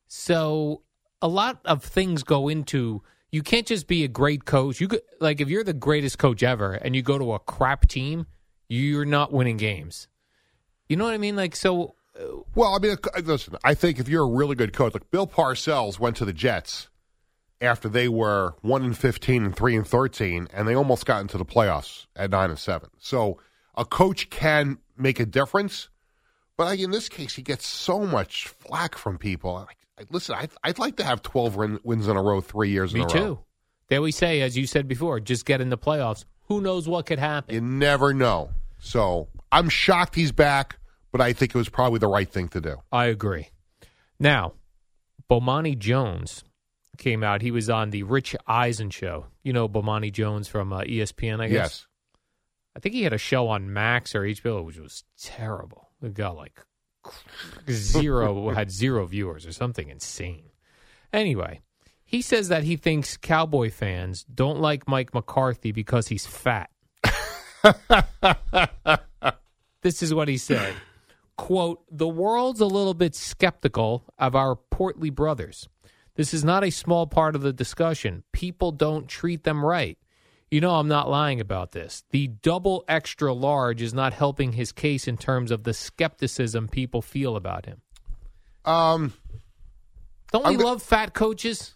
[0.08, 0.84] So
[1.20, 3.02] a lot of things go into.
[3.32, 4.80] You can't just be a great coach.
[4.80, 7.88] You could, like if you're the greatest coach ever and you go to a crap
[7.88, 8.28] team,
[8.70, 10.08] you're not winning games.
[10.88, 11.36] You know what I mean?
[11.36, 11.96] Like so.
[12.54, 13.56] Well, I mean, uh, listen.
[13.64, 16.88] I think if you're a really good coach, like Bill Parcells went to the Jets
[17.62, 21.38] after they were one and fifteen and three and thirteen, and they almost got into
[21.38, 22.90] the playoffs at nine and seven.
[23.00, 23.40] So
[23.76, 25.90] a coach can make a difference,
[26.58, 29.56] but like in this case, he gets so much flack from people.
[29.56, 32.94] I- listen, I'd, I'd like to have twelve win, wins in a row, three years
[32.94, 33.20] Me in a too.
[33.20, 33.46] row.
[33.88, 36.26] They always say, as you said before, just get in the playoffs.
[36.48, 37.54] Who knows what could happen?
[37.56, 38.50] You never know.
[38.80, 40.78] So I'm shocked he's back,
[41.12, 42.78] but I think it was probably the right thing to do.
[42.92, 43.50] I agree.
[44.20, 44.54] Now,
[45.30, 46.44] Bomani Jones
[46.98, 47.42] came out.
[47.42, 49.26] He was on the Rich Eisen show.
[49.44, 51.54] You know Bomani Jones from uh, ESPN, I guess.
[51.54, 51.88] Yes.
[52.76, 55.90] I think he had a show on Max or HBO, which was terrible.
[56.02, 56.60] It got like
[57.70, 60.50] zero, had zero viewers or something insane.
[61.14, 61.62] Anyway,
[62.04, 66.70] he says that he thinks Cowboy fans don't like Mike McCarthy because he's fat.
[69.82, 70.76] this is what he said.
[71.38, 75.68] Quote, the world's a little bit skeptical of our portly brothers.
[76.16, 78.24] This is not a small part of the discussion.
[78.32, 79.98] People don't treat them right.
[80.50, 82.04] You know, I'm not lying about this.
[82.12, 87.02] The double extra large is not helping his case in terms of the skepticism people
[87.02, 87.82] feel about him.
[88.64, 89.14] Um,
[90.32, 91.76] Don't we go- love fat coaches?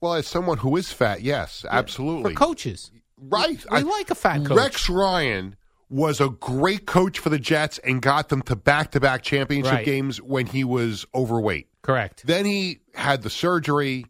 [0.00, 2.32] Well, as someone who is fat, yes, absolutely.
[2.34, 2.90] For coaches.
[3.16, 3.64] Right.
[3.70, 4.56] We like a fat coach.
[4.58, 5.56] Rex Ryan
[5.88, 9.72] was a great coach for the Jets and got them to back to back championship
[9.72, 9.84] Right.
[9.84, 11.68] games when he was overweight.
[11.82, 12.24] Correct.
[12.26, 14.06] Then he had the surgery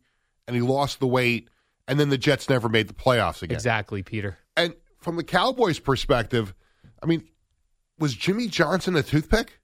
[0.47, 1.49] and he lost the weight,
[1.89, 3.55] and then the Jets never made the playoffs again.
[3.55, 4.39] Exactly, Peter.
[4.57, 6.55] And from the Cowboys' perspective,
[7.03, 7.27] I mean,
[7.99, 9.61] was Jimmy Johnson a toothpick?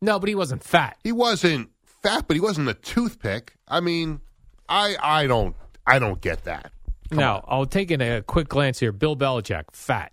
[0.00, 0.98] No, but he wasn't fat.
[1.02, 3.54] He wasn't fat, but he wasn't a toothpick.
[3.66, 4.20] I mean,
[4.68, 5.56] I I don't
[5.86, 6.72] I don't get that.
[7.10, 8.92] now, I'll take in a quick glance here.
[8.92, 10.12] Bill Belichick, fat.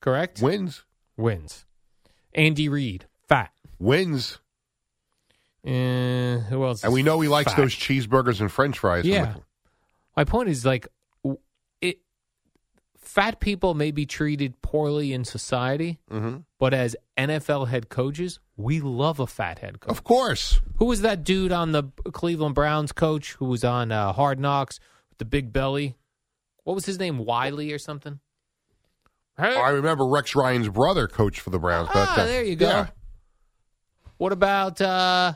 [0.00, 0.40] Correct?
[0.40, 0.84] Wins.
[1.16, 1.64] Wins.
[2.34, 3.50] Andy Reid, fat.
[3.78, 4.38] Wins.
[5.64, 6.84] Who else?
[6.84, 9.04] And we know he likes those cheeseburgers and French fries.
[9.04, 9.34] Yeah.
[10.16, 10.88] My point is like
[11.80, 11.98] it
[12.98, 16.44] fat people may be treated poorly in society, Mhm.
[16.58, 19.90] but as NFL head coaches, we love a fat head coach.
[19.90, 20.60] Of course.
[20.76, 24.78] Who was that dude on the Cleveland Browns coach who was on uh, Hard Knocks
[25.10, 25.96] with the big belly?
[26.64, 27.18] What was his name?
[27.18, 28.20] Wiley or something?
[29.38, 29.56] Hey.
[29.56, 31.88] I remember Rex Ryan's brother coached for the Browns.
[31.92, 32.68] but Ah, there you go.
[32.68, 32.86] Yeah.
[34.18, 35.32] What about uh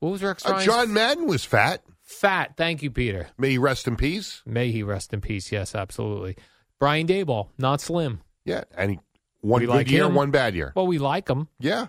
[0.00, 1.82] what was Rex Uh, John Madden was fat.
[2.02, 2.56] Fat.
[2.56, 3.28] Thank you, Peter.
[3.36, 4.42] May he rest in peace.
[4.46, 5.52] May he rest in peace.
[5.52, 6.36] Yes, absolutely.
[6.78, 8.20] Brian Daboll, not slim.
[8.44, 8.98] Yeah, and he,
[9.40, 10.14] one We good like year, him.
[10.14, 10.72] one bad year.
[10.74, 11.48] Well, we like him.
[11.58, 11.88] Yeah.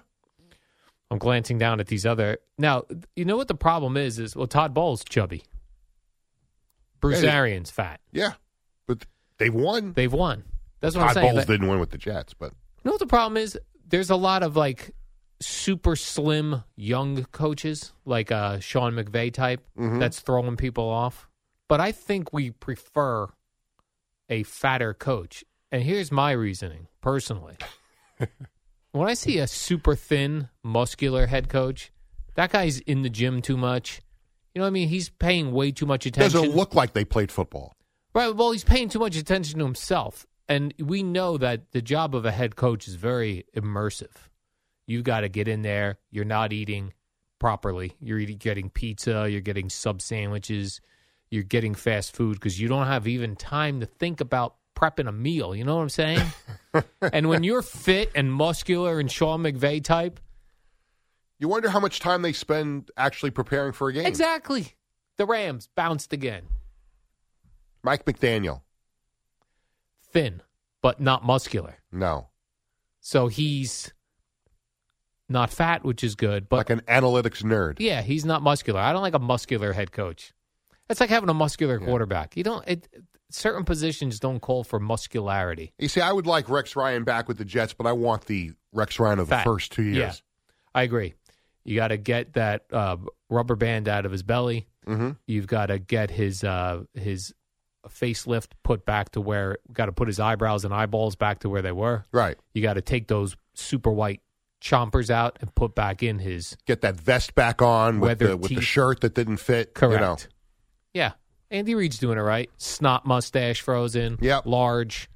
[1.12, 2.38] I'm glancing down at these other.
[2.58, 2.84] Now,
[3.16, 4.20] you know what the problem is?
[4.20, 5.44] Is well, Todd Bowles chubby.
[7.00, 7.30] Bruce Hey.
[7.30, 8.00] Arians fat.
[8.12, 8.34] Yeah,
[8.88, 9.06] but
[9.38, 9.94] they've won.
[9.94, 10.44] They've won.
[10.82, 11.34] That's what I'm Todd saying.
[11.36, 13.58] Bowles didn't win with the Jets, but You know what the problem is?
[13.88, 14.92] There's a lot of like
[15.42, 20.00] super slim young coaches, like uh, Sean McVay type, Mhm.
[20.00, 21.28] that's throwing people off.
[21.68, 23.28] But I think we prefer
[24.30, 25.44] a fatter coach.
[25.72, 27.56] And here's my reasoning personally.
[28.92, 31.92] when I see a super thin, muscular head coach,
[32.36, 34.02] that guy's in the gym too much.
[34.54, 34.88] You know what I mean?
[34.90, 36.42] He's paying way too much attention.
[36.42, 37.76] doesn't look like they played football.
[38.16, 38.36] Right.
[38.36, 40.26] Well, he's paying too much attention to himself.
[40.48, 44.16] And we know that the job of a head coach is very immersive.
[44.90, 46.00] You got to get in there.
[46.10, 46.94] You're not eating
[47.38, 47.94] properly.
[48.02, 49.30] You're eating, getting pizza.
[49.30, 50.82] You're getting sub sandwiches.
[51.30, 55.12] You're getting fast food because you don't have even time to think about prepping a
[55.12, 55.56] meal.
[55.56, 56.26] You know what I'm saying?
[57.14, 60.20] and when you're fit and muscular and Sean McVay type,
[61.38, 64.08] You wonder how much time they spend actually preparing for a game.
[64.08, 64.74] exactly.
[65.18, 66.48] The Rams bounced again.
[67.84, 68.62] Mike McDaniel.
[70.12, 70.42] Thin,
[70.82, 71.78] but not muscular.
[71.92, 72.30] No.
[73.02, 73.94] So he's
[75.30, 77.78] not fat, which is good, but like an analytics nerd.
[77.80, 78.80] Yeah, he's not muscular.
[78.80, 80.34] I don't like a muscular head coach.
[80.90, 82.36] It's like having a muscular quarterback.
[82.36, 82.68] You don't.
[82.68, 82.88] It,
[83.30, 85.74] certain positions don't call for muscularity.
[85.78, 88.54] You see, I would like Rex Ryan back with the Jets, but I want the
[88.74, 89.96] Rex Ryan of the first two years.
[89.96, 90.14] Yeah,
[90.74, 91.14] I agree.
[91.64, 92.98] You got to get that uh,
[93.30, 94.68] rubber band out of his belly.
[94.88, 95.12] Mm-hmm.
[95.28, 97.34] You've got to get his uh, his
[97.88, 99.58] facelift put back to where.
[99.72, 102.06] Got to put his eyebrows and eyeballs back to where they were.
[102.12, 102.38] Right.
[102.54, 104.22] You got to take those super white
[104.62, 108.54] chompers out and put back in his Get that vest back on with the, with
[108.54, 109.74] the shirt that didn't fit.
[109.74, 109.94] Correct.
[109.94, 110.18] You know.
[110.94, 111.12] Yeah.
[111.52, 112.50] Andy Reid's doing it right.
[112.58, 114.18] Snot mustache frozen.
[114.22, 114.46] Yep.
[114.46, 115.10] Large.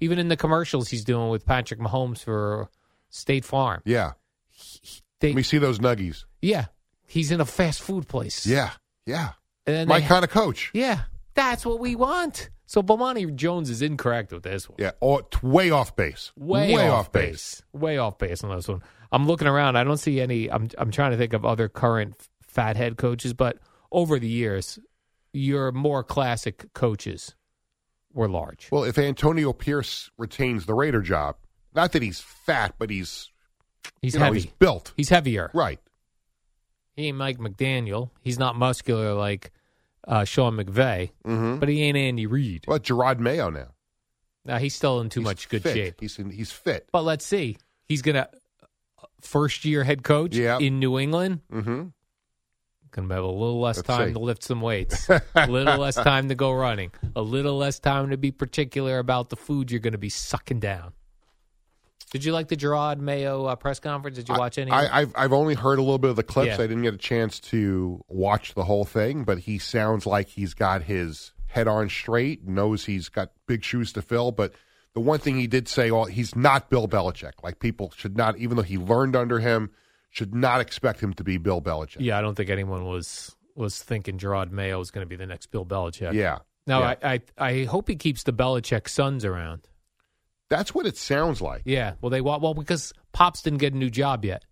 [0.00, 2.68] Even in the commercials he's doing with Patrick Mahomes for
[3.08, 3.82] State Farm.
[3.84, 4.12] Yeah.
[5.20, 6.24] They, Let me see those nuggies.
[6.42, 6.66] yeah.
[7.08, 8.46] He's in a fast food place.
[8.46, 8.70] Yeah.
[9.06, 9.30] Yeah.
[9.64, 10.70] And My kind of coach.
[10.74, 11.02] Yeah.
[11.34, 12.50] That's what we want.
[12.66, 14.76] So Bomani Jones is incorrect with this one.
[14.80, 14.90] Yeah.
[15.00, 16.32] T- way off base.
[16.36, 17.62] Way, off, base.
[17.72, 18.82] Way off base on this one.
[19.12, 19.76] I'm looking around.
[19.76, 20.50] I don't see any.
[20.50, 23.58] I'm I'm trying to think of other current fat head coaches, but
[23.92, 24.80] over the years,
[25.32, 27.36] your more classic coaches
[28.12, 28.68] were large.
[28.72, 31.36] Well, if Antonio Pierce retains the Raider job,
[31.74, 33.30] not that he's fat, but he's
[34.02, 34.40] He's you know, heavy.
[34.40, 34.92] he's built.
[34.96, 35.50] He's heavier.
[35.54, 35.78] Right.
[36.96, 38.10] He ain't Mike McDaniel.
[38.22, 39.52] He's not muscular like
[40.06, 41.58] uh, Sean McVay, Mm-hmm.
[41.58, 42.62] but he ain't Andy Reid.
[42.66, 43.68] What Jerod Mayo now?
[44.44, 45.74] Now he's still in too much good fit.
[45.74, 45.94] shape.
[46.00, 46.88] He's in, he's fit.
[46.92, 47.56] But let's see.
[47.84, 48.28] He's gonna
[49.20, 50.58] first year head coach Yeah.
[50.58, 51.40] in New England.
[51.52, 51.84] Mm-hmm.
[52.92, 54.12] Gonna have a little less Let's time see.
[54.14, 58.10] to lift some weights, a little less time to go running, a little less time
[58.10, 60.92] to be particular about the food you're gonna be sucking down.
[62.12, 64.16] Did you like the Jerod Mayo uh, press conference?
[64.16, 64.70] Did you watch any?
[64.70, 66.56] I, I've I've only heard a little bit of the clips.
[66.58, 66.64] Yeah.
[66.64, 70.54] I didn't get a chance to watch the whole thing, but he sounds like he's
[70.54, 72.46] got his head on straight.
[72.46, 74.30] Knows he's got big shoes to fill.
[74.30, 74.52] But
[74.94, 77.32] the one thing he did say, well, he's not Bill Belichick.
[77.42, 79.70] Like people should not, even though he learned under him,
[80.10, 81.96] should not expect him to be Bill Belichick.
[82.00, 85.26] Yeah, I don't think anyone was was thinking Jerod Mayo was going to be the
[85.26, 86.12] next Bill Belichick.
[86.12, 86.38] Yeah.
[86.68, 86.94] Now, Yeah.
[87.02, 89.66] I, I I hope he keeps the Belichick sons around.
[90.48, 91.62] That's what it sounds like.
[91.64, 91.94] Yeah.
[92.00, 94.44] Well, they want well because Pops didn't get a new job yet.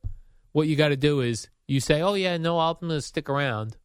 [0.52, 3.28] What you got to do is you say, "Oh yeah, no, I'm going to stick
[3.28, 3.76] around."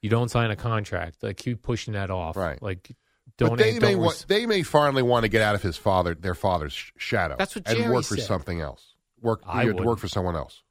[0.00, 1.22] You don't sign a contract.
[1.22, 2.36] Like keep pushing that off.
[2.36, 2.60] Right.
[2.60, 2.94] Like
[3.36, 3.50] don't.
[3.50, 6.14] But they don't may res- they may finally want to get out of his father,
[6.14, 7.36] their father's sh- shadow.
[7.38, 8.94] That's what Jerry and work for something else.
[9.20, 10.62] Work I you know, to work for someone else.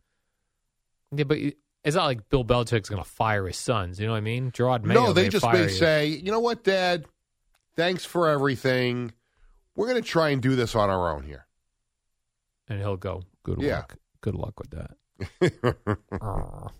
[1.15, 1.37] yeah, but
[1.83, 3.99] it's not like Bill Belichick's going to fire his sons.
[3.99, 4.51] You know what I mean?
[4.51, 5.05] Jerod Mayo.
[5.05, 5.69] no, they just may you.
[5.69, 7.05] say, you know what, Dad?
[7.75, 9.13] Thanks for everything.
[9.75, 11.47] We're going to try and do this on our own here.
[12.67, 13.23] and he'll go.
[13.43, 13.77] Good Yeah.
[13.79, 13.95] luck.
[14.21, 14.91] Good luck with that.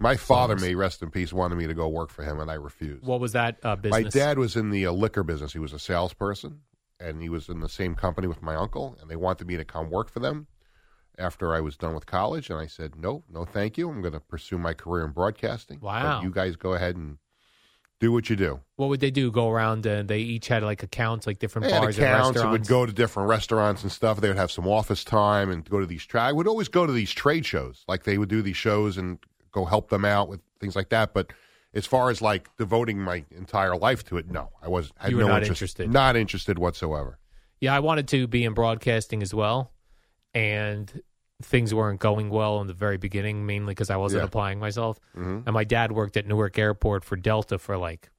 [0.00, 2.54] My father, may rest in peace, wanted me to go work for him, and I
[2.54, 3.04] refused.
[3.04, 4.14] What was that uh, business?
[4.14, 5.52] My dad was in the uh, liquor business.
[5.52, 6.60] He was a salesperson,
[7.00, 9.64] and he was in the same company with my uncle, and they wanted me to
[9.64, 10.46] come work for them
[11.18, 12.48] after I was done with college.
[12.50, 13.90] And I said, no, no, thank you.
[13.90, 15.78] I'm going to pursue my career in broadcasting.
[15.80, 16.22] But Wow.
[16.22, 17.18] you guys go ahead and
[18.00, 18.60] do what you do.
[18.76, 19.30] What would they do?
[19.30, 22.50] Go around and they each had like accounts, like different They bars and accounts and
[22.52, 24.20] would go to different restaurants and stuff.
[24.20, 26.04] They would have some office time and go to these.
[26.04, 27.84] Tra- I would always go to these trade shows.
[27.88, 29.18] Like they would do these shows and
[29.50, 31.12] go help them out with things like that.
[31.12, 31.32] But
[31.74, 34.92] as far as like devoting my entire life to it, no, I was.
[34.98, 35.90] Had You were no not interest, interested.
[35.90, 37.18] Not interested whatsoever.
[37.60, 39.72] Yeah, I wanted to be in broadcasting as well,
[40.32, 41.02] and
[41.42, 44.26] things weren't going well in the very beginning, mainly because I wasn't Yeah.
[44.26, 44.98] applying myself.
[45.16, 45.44] Mhm.
[45.46, 48.10] And my dad worked at Newark Airport for Delta for like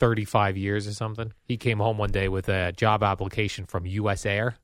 [0.00, 1.32] 35 years or something.
[1.44, 4.26] He came home one day with a job application from U.S.
[4.26, 4.56] Air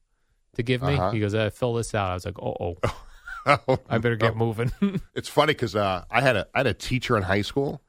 [0.56, 0.94] to give me.
[0.94, 1.10] Uh-huh.
[1.12, 2.10] He goes, uh, fill this out.
[2.10, 2.76] I was like, oh,
[3.46, 3.78] oh.
[3.88, 4.72] I better get moving.
[5.14, 7.82] It's funny because uh, I had a I had a teacher in high school.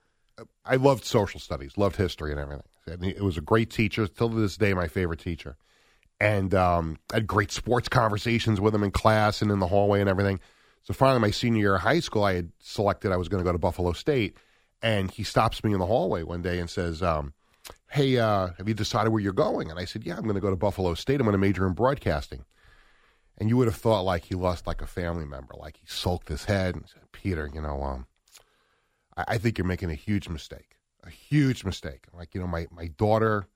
[0.63, 2.63] I loved social studies, loved history and everything.
[2.87, 4.07] And he- it was a great teacher.
[4.07, 5.57] Till this day, my favorite teacher.
[6.19, 10.09] And um, had great sports conversations with him in class and in the hallway and
[10.09, 10.39] everything.
[10.83, 13.47] So finally, my senior year of high school, I had selected I was going to
[13.47, 14.37] go to Buffalo State.
[14.81, 17.33] And he stops me in the hallway one day and says, um,
[17.89, 20.41] "Hey, uh, have you decided where you're going?" And I said, "Yeah, I'm going to
[20.41, 21.19] go to Buffalo State.
[21.19, 22.45] I'm going to major in broadcasting."
[23.37, 26.29] And you would have thought like he lost like a family member, like he sulked
[26.29, 28.07] his head and said, "Peter, you know, um,
[29.17, 32.05] I, I think you're making a huge mistake, a huge mistake.
[32.13, 33.47] Like you know, my my daughter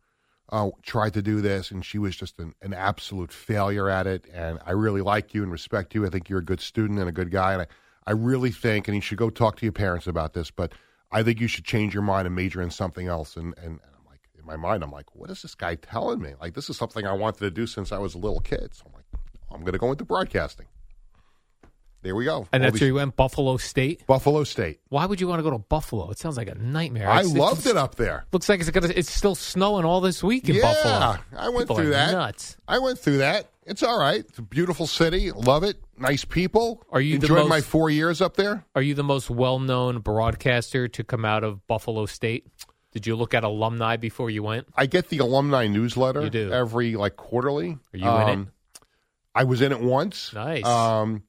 [0.54, 4.26] uh, tried to do this, and she was just an, an absolute failure at it.
[4.32, 6.06] And I really like you and respect you.
[6.06, 7.54] I think you're a good student and a good guy.
[7.54, 7.68] And I,
[8.06, 10.52] I really think, and you should go talk to your parents about this.
[10.52, 10.74] But
[11.12, 13.36] I think you should change your mind and major in something else.
[13.36, 16.22] And and, and I'm like, in my mind, I'm like, what is this guy telling
[16.22, 16.36] me?
[16.40, 18.76] Like this is something I wanted to do since I was a little kid.
[18.76, 19.06] So I'm like,
[19.52, 20.68] I'm going to go into broadcasting.
[22.04, 22.48] There we go.
[22.52, 24.06] and All that's these- where you went, Buffalo State?
[24.06, 24.80] Buffalo State.
[24.90, 26.10] Why would you want to go to Buffalo?
[26.12, 27.10] It sounds like a nightmare.
[27.10, 28.26] I It's- loved it up there.
[28.32, 28.92] Looks like it's gonna.
[28.96, 31.18] It's still snowing all this week in yeah, Buffalo.
[31.38, 32.12] I went People through are that.
[32.12, 32.58] Nuts.
[32.68, 33.50] I went through that.
[33.66, 34.20] It's all right.
[34.20, 35.32] It's a beautiful city.
[35.32, 35.78] Love it.
[35.98, 36.84] Nice people.
[36.92, 38.66] Are you the enjoyed most- my four years up there?
[38.76, 42.46] Are you the most well-known broadcaster to come out of Buffalo State?
[42.92, 44.68] Did you look at alumni before you went?
[44.76, 46.24] I get the alumni newsletter.
[46.24, 46.52] You do.
[46.52, 47.78] every like quarterly.
[47.94, 48.34] Are you in it?
[48.34, 48.52] Um,
[49.34, 50.32] I was in it once.
[50.34, 50.66] Nice.
[50.66, 51.24] Um,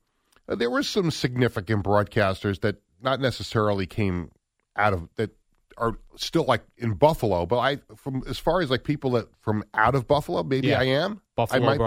[0.49, 4.31] Uh, there were some significant broadcasters that not necessarily came
[4.77, 5.31] out of that
[5.77, 9.65] are still like in Buffalo, but I from as far as like people that from
[9.75, 10.81] out of Buffalo, maybe Yeah.
[10.81, 11.85] I am I Buffalo might be.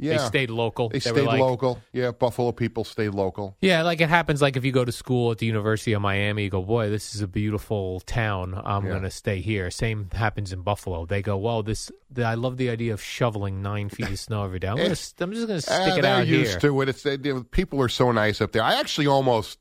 [0.00, 0.08] Broadcasters.
[0.08, 0.88] They stayed local.
[0.90, 1.80] They, were stayed like- local.
[1.92, 3.56] Yeah, Buffalo people stayed local.
[3.60, 4.42] Yeah, like it happens.
[4.42, 7.14] Like if you go to school at the University of Miami, you go, "Boy, this
[7.14, 8.60] is a beautiful town.
[8.64, 8.90] I'm Yeah.
[8.90, 11.06] going to stay here." Same happens in Buffalo.
[11.06, 11.90] They go, "Well, this.
[12.10, 14.68] The, I love the idea of shoveling nine feet of snow every day.
[14.68, 16.80] I'm, gonna, I'm just going to Ah, stick it out they're out used here." to
[16.82, 16.88] it.
[16.88, 18.62] It's they, they- people are so nice up there.
[18.62, 19.58] I actually almost,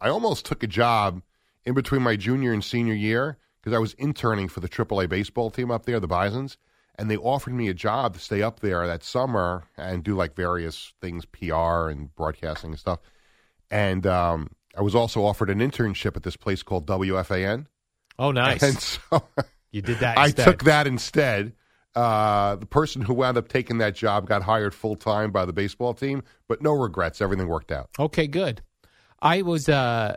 [0.00, 1.22] I almost took a job
[1.64, 5.50] in between my junior and senior year because I was interning for the AAA baseball
[5.50, 6.56] team up there, the Bisons,
[6.98, 10.34] and they offered me a job to stay up there that summer and do like
[10.34, 12.98] various things, PR and broadcasting and stuff.
[13.70, 17.66] And um, I was also offered an internship at this place called WFAN.
[18.18, 18.62] Oh, nice.
[18.62, 19.22] And so
[19.70, 20.18] you did that.
[20.18, 21.52] I took that instead.
[21.94, 25.52] Uh, the person who wound up taking that job got hired full time by the
[25.52, 27.20] baseball team, but no regrets.
[27.20, 27.90] Everything worked out.
[27.98, 28.62] Okay, good.
[29.20, 30.14] I was uh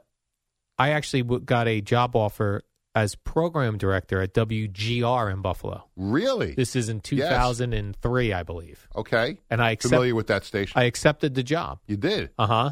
[0.77, 2.63] I actually got a job offer
[2.93, 5.85] as program director at WGR in Buffalo.
[5.95, 6.53] Really?
[6.53, 8.87] This is in 2003, I believe.
[8.95, 9.37] Okay.
[9.49, 10.79] And I accept, Familiar with that station?
[10.79, 11.79] I accepted the job.
[11.87, 12.31] you did.
[12.37, 12.71] Uh-huh.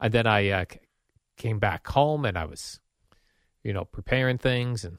[0.00, 0.80] And then I uh, c-
[1.36, 2.80] came back home and I was
[3.62, 4.98] you know, preparing things and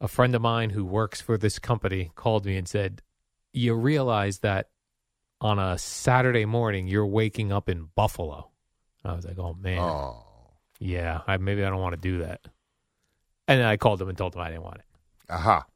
[0.00, 3.02] a friend of mine who works for this company called me and said,
[3.52, 4.68] "You realize that
[5.40, 8.50] on a Saturday morning you're waking up in Buffalo."
[9.04, 10.24] I was like, "Oh man." Oh.
[10.78, 12.40] Yeah, I, maybe I don't want to do that.
[13.50, 14.84] And then I called him and told him I didn't want it.
[15.28, 15.66] Aha.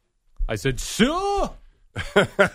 [0.48, 1.50] I said, "Sir." you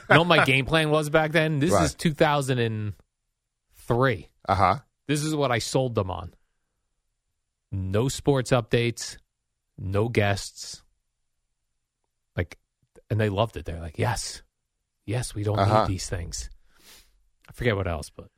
[0.10, 1.60] know what my game plan was back then?
[1.60, 1.84] This Right.
[1.84, 4.30] is 2003.
[4.48, 4.78] Uh huh.
[5.08, 6.34] This is what I sold them on.
[7.72, 9.18] No sports updates,
[9.78, 10.82] no guests.
[12.36, 12.58] Like,
[13.10, 13.66] and they loved it.
[13.66, 14.42] They're like, yes,
[15.06, 15.82] yes, we don't Uh-huh.
[15.82, 16.50] need these things.
[17.48, 18.30] I forget what else, but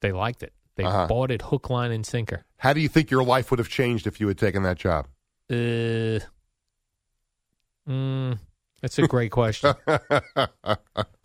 [0.00, 0.52] they liked it.
[0.76, 1.06] They Uh-huh.
[1.06, 2.44] bought it hook, line, and sinker.
[2.62, 5.08] How do you think your life would have changed if you had taken that job?
[5.50, 6.20] Uh,
[7.88, 8.38] mm,
[8.80, 9.74] that's a great question.
[9.86, 10.46] I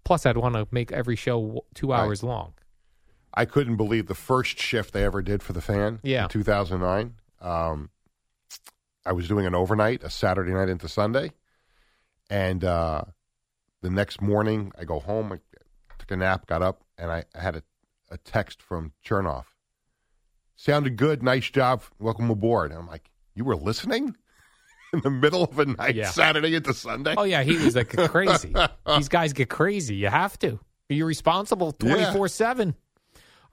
[0.03, 2.53] Plus, I'd want to make every show two hours long.
[3.33, 6.23] I couldn't believe the first shift they ever did for the fan Yeah.
[6.23, 7.15] in 2009.
[7.39, 7.89] Um,
[9.05, 11.31] I was doing an overnight, a Saturday night into Sunday,
[12.29, 13.03] and uh,
[13.81, 15.39] the next morning I go home, I
[15.99, 17.63] took a nap, got up, and I, I had a,
[18.09, 19.45] a text from Chernoff.
[20.55, 22.71] Sounded good, nice job, welcome aboard.
[22.71, 24.15] I'm like, you were listening
[24.93, 26.09] in the middle of a night, Yeah.
[26.11, 27.15] Saturday into Sunday.
[27.17, 28.53] Oh yeah, he was like crazy.
[28.97, 29.95] These guys get crazy.
[29.95, 30.59] You have to.
[30.89, 32.75] You're responsible twenty four seven.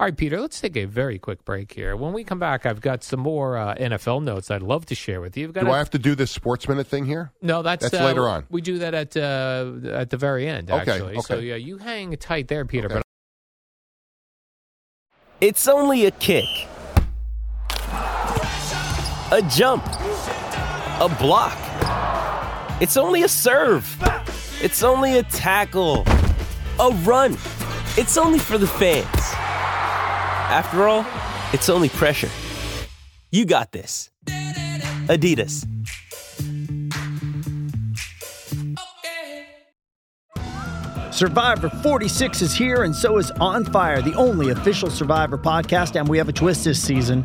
[0.00, 0.40] All right, Peter.
[0.40, 1.96] Let's take a very quick break here.
[1.96, 5.20] When we come back, I've got some more uh, NFL notes I'd love to share
[5.20, 5.42] with you.
[5.46, 7.32] You've got Do a- I have to do this sports minute thing here?
[7.42, 8.46] No, that's That's uh, later on.
[8.48, 10.70] We do that at uh, at the very end.
[10.70, 12.88] Okay, Actually, so yeah, you hang tight there, Peter.
[12.88, 13.02] But
[15.40, 16.46] It's only a kick,
[19.32, 21.58] a jump, a block.
[22.80, 23.96] It's only a serve.
[24.62, 26.04] It's only a tackle,
[26.78, 27.32] a run.
[27.96, 29.08] It's only for the fans.
[30.48, 31.04] After all,
[31.52, 32.30] it's only pressure.
[33.30, 34.08] You got this.
[35.06, 35.66] Adidas.
[41.12, 45.98] Survivor 46 is here, and so is On Fire, the only official Survivor podcast.
[45.98, 47.24] And we have a twist this season.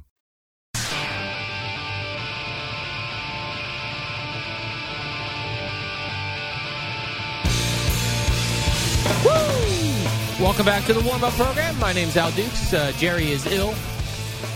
[10.51, 11.79] welcome back to the warm up program.
[11.79, 12.73] My name's Al Dukes.
[12.73, 13.73] Uh, Jerry is ill.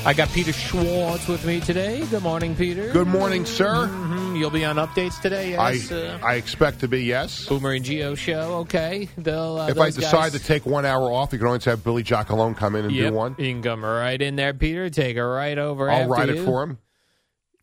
[0.06, 2.06] I got Peter Schwartz with me today.
[2.08, 2.92] Good morning, Peter.
[2.92, 3.88] Good morning, sir.
[3.88, 4.38] Mhm.
[4.38, 5.52] You'll be on updates today.
[5.52, 5.90] Yes.
[5.94, 7.46] I, uh, I expect to be, yes.
[7.46, 8.56] Boomer and Gio show.
[8.64, 9.08] Okay.
[9.18, 11.82] They'll, uh, if I decide guys- to take one hour off, you can always have
[11.82, 13.36] Billy Giacalone come in and Yep, do one.
[13.40, 14.90] You can come right in there, Peter.
[14.90, 15.90] Take it right over.
[15.90, 16.42] I'll write you.
[16.42, 16.78] it for him.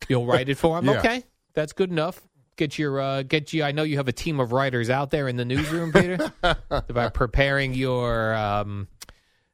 [0.09, 0.85] You'll write it for him.
[0.89, 0.97] Yeah.
[0.97, 1.23] Okay,
[1.53, 2.19] that's good enough.
[2.55, 3.63] Get your uh, get you.
[3.63, 6.31] I know you have a team of writers out there in the newsroom, Peter,
[6.69, 8.87] about preparing your um,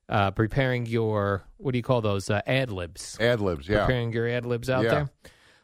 [0.10, 3.18] uh, preparing your what do you call those uh, ad libs?
[3.20, 3.82] Ad libs, yeah.
[3.86, 4.90] Preparing your ad libs out Yeah.
[4.90, 5.10] there.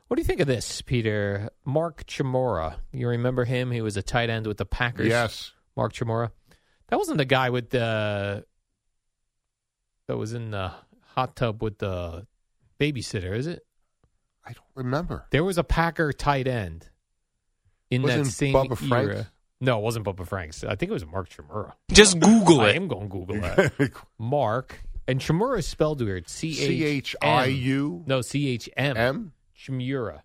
[0.07, 1.49] What do you think of this, Peter?
[1.65, 2.75] Mark Chmura.
[2.93, 3.71] You remember him?
[3.71, 5.07] He was a tight end with the Packers.
[5.07, 5.51] Yes.
[5.75, 6.31] Mark Chmura.
[6.89, 8.45] That wasn't the guy with the
[10.07, 10.71] that was in the
[11.15, 12.27] hot tub with the
[12.79, 13.65] babysitter, is it?
[14.45, 15.25] I don't remember.
[15.31, 16.87] There was a Packer tight end
[17.95, 19.15] in Wasn't same Bubba Franks?
[19.15, 19.31] era.
[19.61, 20.63] No, it wasn't Bubba Franks.
[20.63, 21.73] I think it was Mark Chmura.
[21.91, 22.65] Just Google it.
[22.65, 22.75] I it.
[22.75, 23.91] am going to Google that.
[24.19, 26.27] Mark and Chmura is spelled weird.
[26.29, 28.03] C H C-H-I-U?
[28.05, 28.97] No, C H M.
[28.97, 29.31] M.
[29.57, 30.21] Chmura.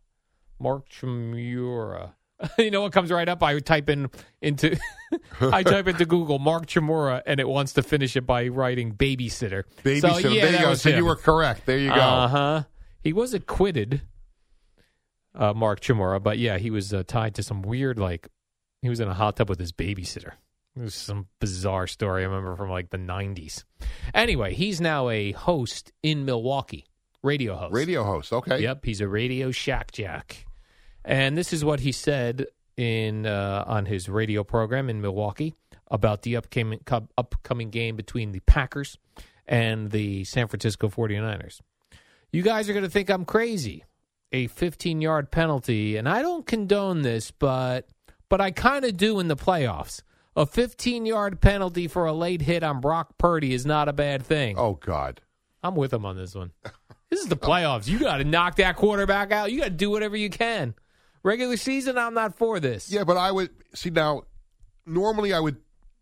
[0.59, 2.13] Mark Chmura.
[2.59, 3.43] you know what comes right up?
[3.43, 4.11] I type in
[4.41, 4.77] into
[5.41, 9.65] I type into Google Mark Chmura and it wants to finish it by writing babysitter.
[9.85, 10.23] Babysitter.
[10.23, 10.71] So, yeah, there you go.
[10.71, 11.67] was So you were correct.
[11.67, 11.95] There you go.
[11.95, 12.63] Uh huh.
[13.03, 14.03] He was acquitted,
[15.35, 18.29] uh, Mark Chmura, but yeah, he was uh, tied to some weird, like,
[18.83, 20.33] he was in a hot tub with his babysitter.
[20.77, 23.65] It was some bizarre story I remember from like the 90s.
[24.15, 26.87] Anyway, he's now a host in Milwaukee,
[27.23, 27.75] radio host.
[27.75, 28.33] Radio host.
[28.33, 28.63] Okay.
[28.63, 30.47] Yep, he's a radio shack jack.
[31.05, 35.55] And this is what he said in uh, on his radio program in Milwaukee
[35.91, 38.97] about the upcoming co- upcoming game between the Packers
[39.47, 41.61] and the San Francisco 49ers.
[42.33, 43.85] You guys are going to think I'm crazy.
[44.33, 47.89] A 15-yard penalty, and I don't condone this, but
[48.29, 50.03] but I kind of do in the playoffs.
[50.37, 54.57] A 15-yard penalty for a late hit on Brock Purdy is not a bad thing.
[54.57, 55.21] Oh God.
[55.63, 56.53] I'm with him on this one.
[57.11, 57.89] This is the playoffs.
[57.89, 59.51] You got to knock that quarterback out.
[59.51, 60.75] You got to do whatever you can.
[61.23, 62.91] Regular season, I'm not for this.
[62.91, 64.23] Yeah, but I would see now.
[64.87, 65.57] Normally, I would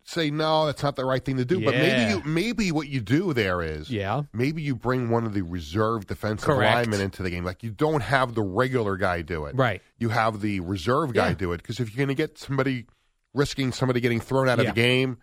[0.09, 1.63] say no, that's not the right thing to do.
[1.63, 2.09] But maybe Yeah.
[2.15, 6.07] you, maybe what you do there is, yeah, maybe you bring one of the reserve
[6.07, 6.75] defensive Correct.
[6.75, 7.43] linemen into the game.
[7.43, 9.81] Like you don't have the regular guy do it, Right.
[9.97, 11.33] You have the reserve guy Yeah.
[11.35, 12.85] do it because if you're going to get somebody
[13.33, 14.71] risking somebody getting thrown out of Yeah.
[14.71, 15.17] the game,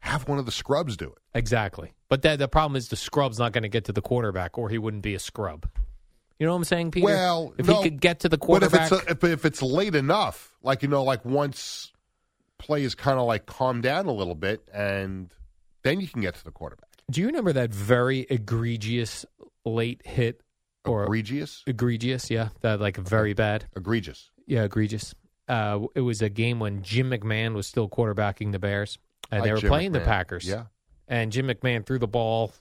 [0.00, 1.18] have one of the scrubs do it.
[1.34, 1.92] Exactly.
[2.08, 4.68] But the, the problem is the scrub's not going to get to the quarterback, or
[4.68, 5.68] he wouldn't be a scrub.
[6.38, 7.04] You know what I'm saying, Peter?
[7.06, 9.62] Well, if no, he could get to the quarterback, But if it's, if, if it's
[9.62, 11.92] late enough, like, you know, like once
[12.58, 15.32] play is kind of like calmed down a little bit, and
[15.84, 16.88] then you can get to the quarterback.
[17.10, 19.24] do you remember that very egregious
[19.64, 20.40] late hit?
[20.84, 21.64] Or Egregious?
[21.66, 22.50] Egregious, yeah.
[22.60, 23.64] That like very bad.
[23.76, 24.30] Egregious.
[24.46, 25.14] Yeah, egregious.
[25.48, 28.96] Uh, it was a game when Jim McMahon was still quarterbacking the Bears,
[29.32, 30.46] and Like they were Jim playing the Packers.
[30.46, 30.64] Yeah.
[31.08, 32.52] and Jim McMahon threw the ball,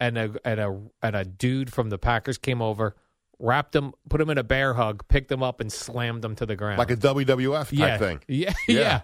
[0.00, 2.96] and a and a and a dude from the Packers came over,
[3.38, 6.46] wrapped him, put him in a bear hug, picked him up, and slammed him to
[6.46, 8.20] the ground, Like a WWF type yeah, thing.
[8.28, 8.80] Yeah, Yeah.
[8.80, 9.00] yeah,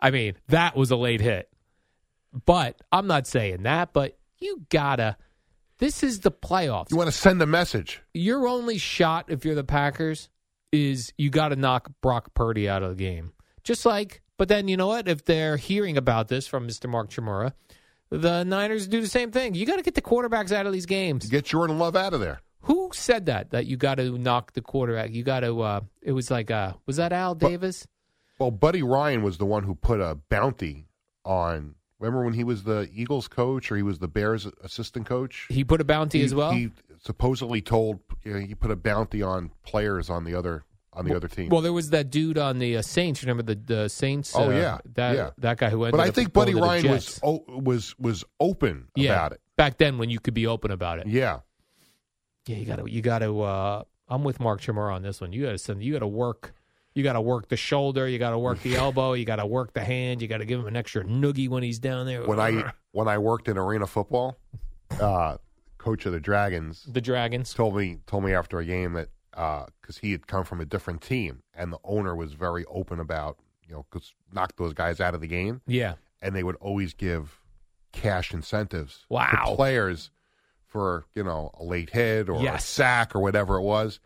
[0.00, 1.50] I mean, that was a late hit,
[2.46, 3.92] but I'm not saying that.
[3.92, 5.16] But you gotta.
[5.78, 6.90] This is the playoffs.
[6.90, 8.02] You want to send a message.
[8.12, 10.28] Your only shot if you're the Packers
[10.72, 13.32] is you got to knock Brock Purdy out of the game.
[13.62, 15.08] Just like, but then you know what?
[15.08, 16.88] If they're hearing about this from Mr.
[16.88, 17.52] Mark Chmura,
[18.10, 19.54] the Niners do the same thing.
[19.54, 21.28] You got to get the quarterbacks out of these games.
[21.28, 22.40] Get Jordan Love out of there.
[22.62, 23.50] Who said that?
[23.50, 25.12] That you got to knock the quarterback.
[25.12, 25.60] You got to.
[25.60, 27.86] Uh, it was like, uh, was that Al Davis?
[28.38, 30.86] Well, Buddy Ryan was the one who put a bounty
[31.24, 31.74] on.
[31.98, 35.46] Remember when he was the Eagles coach or he was the Bears assistant coach?
[35.48, 36.52] He put a bounty He- as well.
[36.52, 36.70] He
[37.02, 41.14] supposedly told you know, he put a bounty on players on the other on the
[41.14, 41.48] other team.
[41.48, 43.22] Well, there was that dude on the uh, Saints.
[43.22, 44.32] Remember the the Saints?
[44.34, 44.78] Oh, uh, yeah.
[44.94, 45.30] that Yeah.
[45.38, 47.20] that guy who ended but I think Buddy Ryan was Jets.
[47.22, 49.40] o- was was open yeah, about it.
[49.56, 51.06] back then when you could be open about it.
[51.08, 51.40] Yeah.
[52.46, 53.40] Yeah, you got to you got to.
[53.42, 55.32] Uh, I'm with Mark Chmura on this one.
[55.32, 55.82] You got to send.
[55.82, 56.54] You got to work.
[56.94, 58.08] You got to work the shoulder.
[58.08, 59.12] You got to work the elbow.
[59.12, 60.20] You got to work the hand.
[60.22, 62.24] You got to give him an extra noogie when he's down there.
[62.26, 64.36] When I when I worked in arena football,
[65.00, 65.36] uh,
[65.78, 69.08] coach of the Dragons, the Dragons told me told me after a game that
[69.80, 73.38] because he had come from a different team and the owner was very open about
[73.68, 73.86] you know
[74.32, 75.60] knock those guys out of the game.
[75.66, 75.94] Yeah.
[76.20, 77.38] and they would always give
[77.92, 79.28] cash incentives Wow.
[79.50, 80.10] to players
[80.66, 84.00] for you know a late hit or a sack or whatever it was.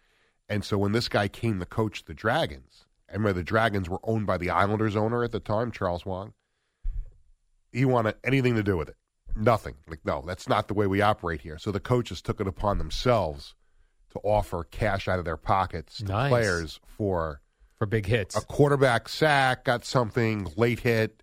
[0.52, 4.00] And so when this guy came to coach the Dragons, I remember the Dragons were
[4.04, 6.34] owned by the Islanders owner at the time, Charles Wang.
[7.72, 8.96] He wanted anything to do with it.
[9.34, 9.76] Nothing.
[9.88, 11.56] Like, no, that's not the way we operate here.
[11.58, 13.54] So the coaches took it upon themselves
[14.10, 16.28] to offer cash out of their pockets to Nice.
[16.28, 17.40] players for
[17.78, 18.36] for big hits.
[18.36, 21.22] a quarterback sack, got something late hit,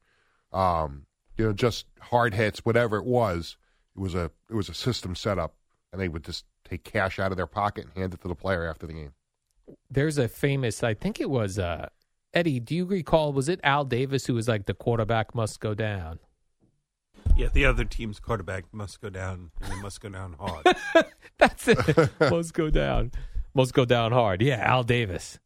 [0.52, 1.06] um,
[1.38, 3.58] you know, just hard hits, whatever it was.
[3.96, 5.54] It was a it was a system set up,
[5.94, 8.36] and they would just take cash out of their pocket and hand it to the
[8.36, 9.12] player after the game.
[9.90, 10.84] There's a famous.
[10.84, 11.90] I think it was uh,
[12.34, 12.60] Eddie.
[12.60, 13.34] Do you recall?
[13.34, 16.20] Was it Al Davis who was like the quarterback must go down?
[17.36, 20.66] Yeah, the other team's quarterback must go down, and they must go down hard.
[21.38, 22.10] That's it.
[22.20, 23.12] must go down.
[23.54, 24.42] Must go down hard.
[24.42, 25.40] Yeah, Al Davis.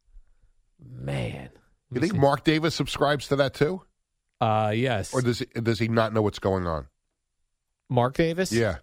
[0.80, 1.50] Man.
[1.92, 3.82] You think Mark Davis subscribes to that too,
[4.40, 5.14] Uh yes.
[5.14, 6.86] or does he, does he not know what's going on?
[7.88, 8.50] Mark Davis?
[8.52, 8.76] Yeah,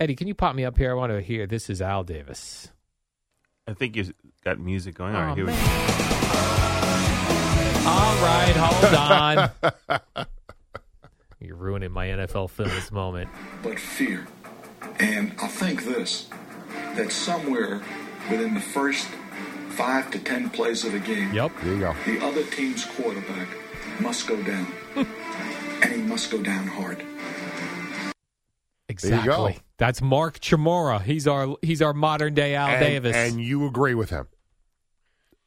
[0.00, 0.90] Eddie, can you pop me up here?
[0.90, 1.46] I want to hear.
[1.46, 2.72] This is Al Davis.
[3.66, 4.12] I think you
[4.44, 5.14] got music going.
[5.14, 5.58] All Oh, right, here we go.
[7.88, 8.94] All right, hold
[10.16, 10.26] on.
[11.40, 13.28] You're ruining my NFL Films moment.
[13.62, 14.26] but fear.
[14.98, 16.28] And I think this
[16.96, 17.80] that somewhere
[18.30, 19.06] within the first
[19.70, 21.52] five to ten plays of the game, Yep.
[21.62, 21.94] there you go.
[22.04, 23.48] the other team's quarterback
[24.00, 24.66] must go down.
[24.96, 27.02] and he must go down hard.
[28.92, 29.52] Exactly.
[29.54, 29.58] go.
[29.78, 31.02] That's Mark Chmura.
[31.02, 33.16] He's our he's our modern day Al and, Davis.
[33.16, 34.28] and you agree with him.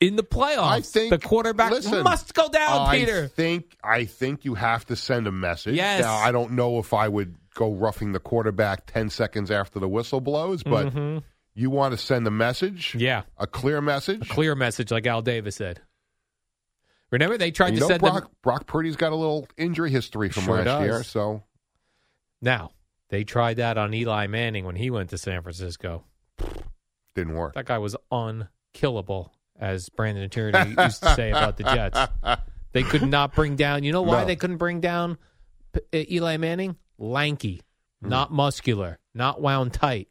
[0.01, 3.27] in the playoffs, I think the quarterback listen, must go down, I Peter.
[3.27, 5.75] think I think you have to send a message.
[5.75, 6.01] Yes.
[6.01, 9.87] Now I don't know if I would go roughing the quarterback ten seconds after the
[9.87, 11.23] whistle blows, but Mhm.
[11.53, 12.93] you want to send a message.
[12.95, 13.21] Yeah.
[13.37, 14.27] A clear message.
[14.27, 15.79] Clear message, like Al Davis said.
[17.11, 18.31] Remember, they tried you to know send Brock, them.
[18.41, 20.83] Brock Purdy's got a little injury history from Sure last does.
[20.83, 21.43] year, so
[22.41, 22.71] Now
[23.09, 26.03] they tried that on Eli Manning when he went to San Francisco.
[27.15, 27.53] didn't work.
[27.53, 31.99] That guy was unkillable, as Brandon Tierney used to say about the Jets.
[32.73, 33.83] They could not bring down.
[33.83, 34.25] You know why No.
[34.27, 35.17] they couldn't bring down
[35.71, 36.75] P- uh, Eli Manning?
[36.97, 37.61] Lanky,
[38.01, 38.09] Hmm.
[38.09, 40.09] not muscular, not wound tight.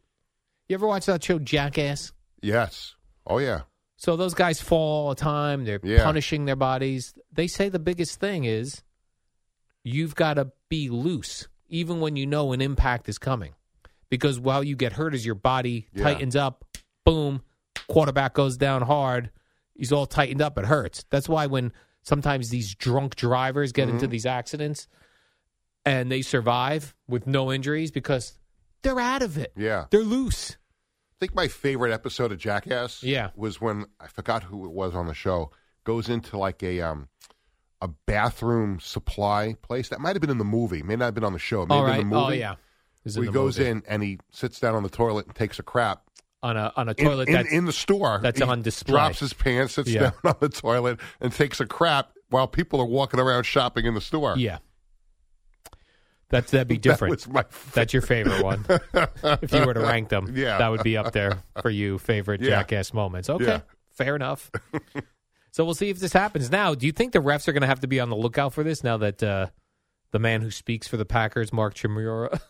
[0.69, 2.13] You ever watch that show Jackass?
[2.41, 2.95] Yes.
[3.27, 3.63] Oh yeah.
[3.97, 5.65] So those guys fall all the time.
[5.65, 6.05] They're Yeah.
[6.05, 7.15] punishing their bodies.
[7.33, 8.83] They say the biggest thing is
[9.83, 13.53] you've got to be loose, even when you know an impact is coming.
[14.11, 16.05] Because while you get hurt as your body Yeah.
[16.05, 16.65] tightens up,
[17.05, 17.43] boom,
[17.89, 19.31] quarterback goes down hard.
[19.75, 20.57] He's all tightened up.
[20.57, 21.05] It hurts.
[21.11, 21.73] That's why when
[22.03, 24.11] sometimes these drunk drivers get into Mhm.
[24.11, 24.87] these accidents
[25.85, 28.39] and they survive with no injuries because
[28.83, 29.53] they're out of it.
[29.57, 29.87] Yeah.
[29.91, 30.53] They're loose.
[30.53, 33.31] I think my favorite episode of Jackass Yeah.
[33.35, 35.51] was when I forgot who it was on the show
[35.85, 37.09] goes into like a um
[37.85, 41.23] a bathroom supply place that might have been in the movie, may not have been
[41.25, 41.63] on the show.
[41.63, 42.11] It may All have been right.
[42.11, 42.37] the oh, movie.
[42.37, 42.55] Oh yeah.
[43.05, 45.63] Is Where he goes in and he sits down on the toilet and takes a
[45.63, 46.03] crap
[46.43, 48.21] on a on a toilet in, that's in the store.
[48.23, 48.93] that's on display.
[48.93, 50.01] Drops his pants, sits Yeah.
[50.01, 53.93] down on the toilet, and takes a crap while people are walking around shopping in
[53.95, 54.35] the store.
[54.39, 54.59] Yeah.
[56.31, 57.29] That's that'd be That different.
[57.29, 58.65] my That's your favorite one.
[59.43, 60.57] if you were to rank them, Yeah.
[60.59, 62.51] that would be up there for you favorite Yeah.
[62.51, 63.29] jackass moments.
[63.29, 63.61] Okay, Yeah.
[63.93, 64.51] fair enough.
[65.55, 66.51] So we'll see if this happens.
[66.51, 68.53] Now, do you think the refs are going to have to be on the lookout
[68.53, 69.47] for this now that uh,
[70.11, 72.41] the man who speaks for the Packers, Mark Chmura,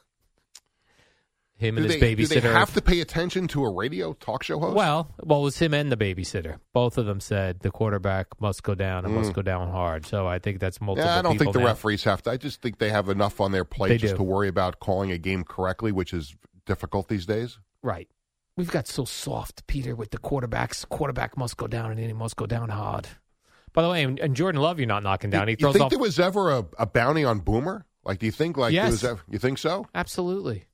[1.56, 4.42] him Do and they, his do they have to pay attention to a radio talk
[4.42, 4.74] show host?
[4.74, 6.56] well, well, it was him and the babysitter.
[6.72, 9.34] Both of them said the quarterback must go down and must Mm.
[9.34, 10.06] go down hard.
[10.06, 11.06] So I think that's multiple.
[11.06, 11.66] yeah, I don't think the now.
[11.66, 12.30] referees have to.
[12.30, 14.18] I just think they have enough on their plate They just do.
[14.18, 16.34] to worry about calling a game correctly, which is
[16.64, 17.58] difficult these days.
[17.82, 18.08] Right.
[18.56, 20.88] We've got so soft, Peter, with the quarterbacks.
[20.88, 23.08] Quarterback must go down and he must go down hard.
[23.72, 25.48] By the way, and, and Jordan Love, you're not knocking down.
[25.48, 25.90] He you throws think off.
[25.90, 27.84] there was ever a, a bounty on Boomer?
[28.04, 28.90] Like, do you think like there Yes.
[28.92, 29.86] was ever, you think so?
[29.94, 30.66] Absolutely.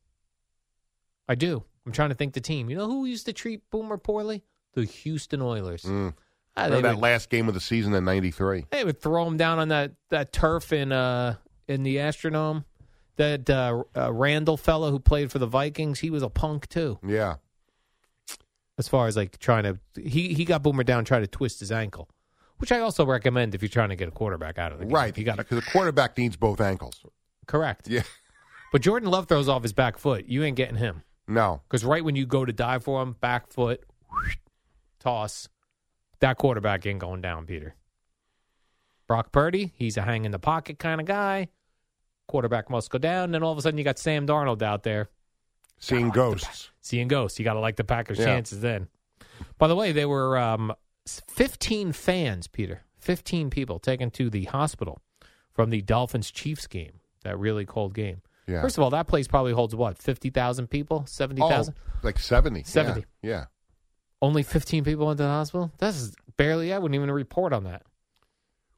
[1.28, 1.64] I do.
[1.86, 2.68] I'm trying to think the team.
[2.68, 4.42] You know who used to treat Boomer poorly?
[4.74, 5.82] The Houston Oilers.
[5.84, 6.14] Mm.
[6.56, 8.66] Ah, Remember that would, last game of the season in '93.
[8.70, 11.36] they would throw him down on that, that turf in uh
[11.68, 12.64] in the Astrodome.
[13.16, 16.98] That uh, uh, Randle fellow who played for the Vikings, he was a punk too.
[17.06, 17.36] Yeah,
[18.80, 21.70] as far as like trying to he he got Boomer down, trying to twist his
[21.70, 22.08] ankle,
[22.58, 24.94] which I also recommend if you're trying to get a quarterback out of the game.
[24.94, 25.14] right.
[25.14, 27.04] he got because a quarterback needs both ankles.
[27.46, 27.88] correct.
[27.88, 28.02] Yeah,
[28.72, 30.26] But Jordan Love throws off his back foot.
[30.26, 31.60] You ain't getting him no.
[31.68, 33.84] because right when you go to dive for him, back foot,
[34.98, 35.48] toss,
[36.20, 37.76] that quarterback ain't going down, Peter.
[39.06, 41.48] Brock Purdy, he's a hang in the pocket kind of guy.
[42.28, 43.32] Quarterback must go down.
[43.32, 45.08] Then all of a sudden, you got Sam Darnold out there
[45.80, 46.70] Seeing ghosts.
[46.80, 47.38] seeing ghosts.
[47.38, 48.26] You got to like the Packers' Yeah.
[48.26, 48.88] chances then.
[49.58, 50.72] By the way, there were um,
[51.06, 55.00] 15 fans, Peter, 15 people taken to the hospital
[55.52, 58.20] from the Dolphins Chiefs game, that really cold game.
[58.46, 58.60] Yeah.
[58.62, 61.74] First of all, that place probably holds what, 50,000 people, 70,000?
[61.76, 62.64] Oh, like 70.
[62.64, 63.04] 70.
[63.22, 63.30] Yeah.
[63.30, 63.44] yeah.
[64.22, 65.72] Only 15 people went to the hospital?
[65.78, 67.82] That's barely, I wouldn't even report on that.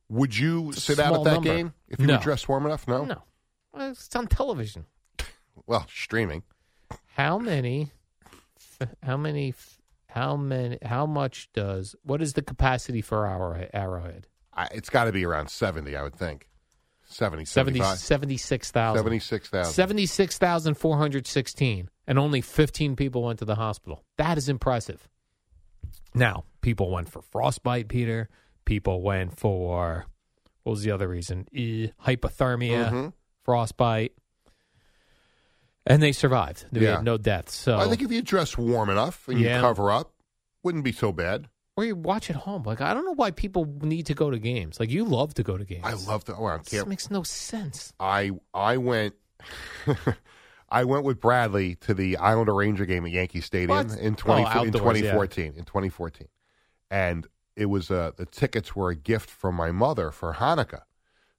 [0.08, 1.48] Would you sit out at that number.
[1.48, 2.16] game if you No.
[2.16, 2.86] were dressed warm enough?
[2.86, 3.04] No.
[3.04, 3.22] No.
[3.76, 4.86] It's on television.
[5.66, 6.42] Well, streaming.
[7.16, 7.90] How many,
[9.02, 9.54] how many,
[10.06, 14.26] how many, how much does, what is the capacity for our Arrowhead?
[14.52, 16.48] I, it's got to be around 70, I would think.
[17.04, 18.96] 70, 70, 76,000.
[18.98, 19.72] 76,000.
[19.72, 21.90] 76,416.
[22.06, 24.02] And only 15 people went to the hospital.
[24.16, 25.08] That is impressive.
[26.14, 28.28] Now, people went for frostbite, Peter.
[28.64, 30.06] People went for,
[30.62, 31.46] what was the other reason?
[31.54, 33.12] Eh, hypothermia, Mhm.
[33.44, 34.12] frostbite.
[35.86, 36.66] And they survived.
[36.72, 36.96] They Yeah.
[36.96, 37.54] had no deaths.
[37.54, 39.56] So, I think if you dress warm enough and Yeah.
[39.56, 40.12] you cover up,
[40.62, 41.48] wouldn't be so bad.
[41.74, 42.62] or you watch at home.
[42.64, 44.78] Like, I don't know why people need to go to games.
[44.78, 45.84] Like, you love to go to games.
[45.84, 46.36] I love to.
[46.36, 46.86] Oh, I This can't.
[46.88, 47.94] makes no sense.
[47.98, 49.14] I I went.
[50.68, 53.98] I went with Bradley to the Islander Ranger game at Yankee Stadium What?
[53.98, 54.80] in 20, Oh, in outdoors, yeah.
[54.80, 55.54] 2014.
[55.56, 56.28] In 2014,
[56.90, 57.26] and
[57.56, 60.82] it was uh, the tickets were a gift from my mother for Hanukkah.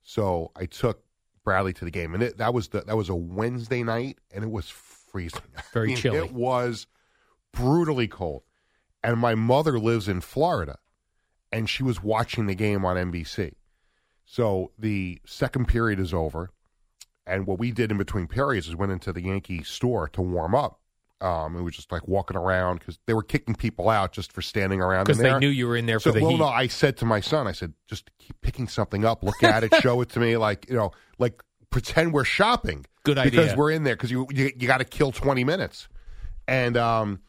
[0.03, 1.03] So I took
[1.43, 4.43] Bradley to the game, and it, that was the that was a Wednesday night, and
[4.43, 5.41] it was freezing.
[5.73, 6.17] Very I mean, chilly.
[6.19, 6.87] It was
[7.51, 8.43] brutally cold,
[9.03, 10.77] and my mother lives in Florida,
[11.51, 13.53] and she was watching the game on NBC.
[14.25, 16.49] So the second period is over,
[17.25, 20.55] and what we did in between periods is went into the Yankee store to warm
[20.55, 20.79] up.
[21.23, 24.41] Um, it was just like walking around because they were kicking people out just for
[24.41, 25.05] standing around.
[25.05, 25.39] Because they there.
[25.39, 26.39] knew you were in there So, for the well, heat.
[26.39, 29.63] no, I said to my son, I said, just keep picking something up, look at
[29.63, 32.85] it, show it to me, like you know, like pretend we're shopping.
[33.05, 33.31] Good idea.
[33.41, 35.87] because we're in there because you you, you got to kill twenty minutes,
[36.47, 37.21] and um,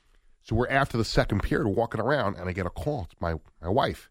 [0.42, 3.06] so we're after the second period, walking around, and I get a call.
[3.10, 4.10] It's my my wife,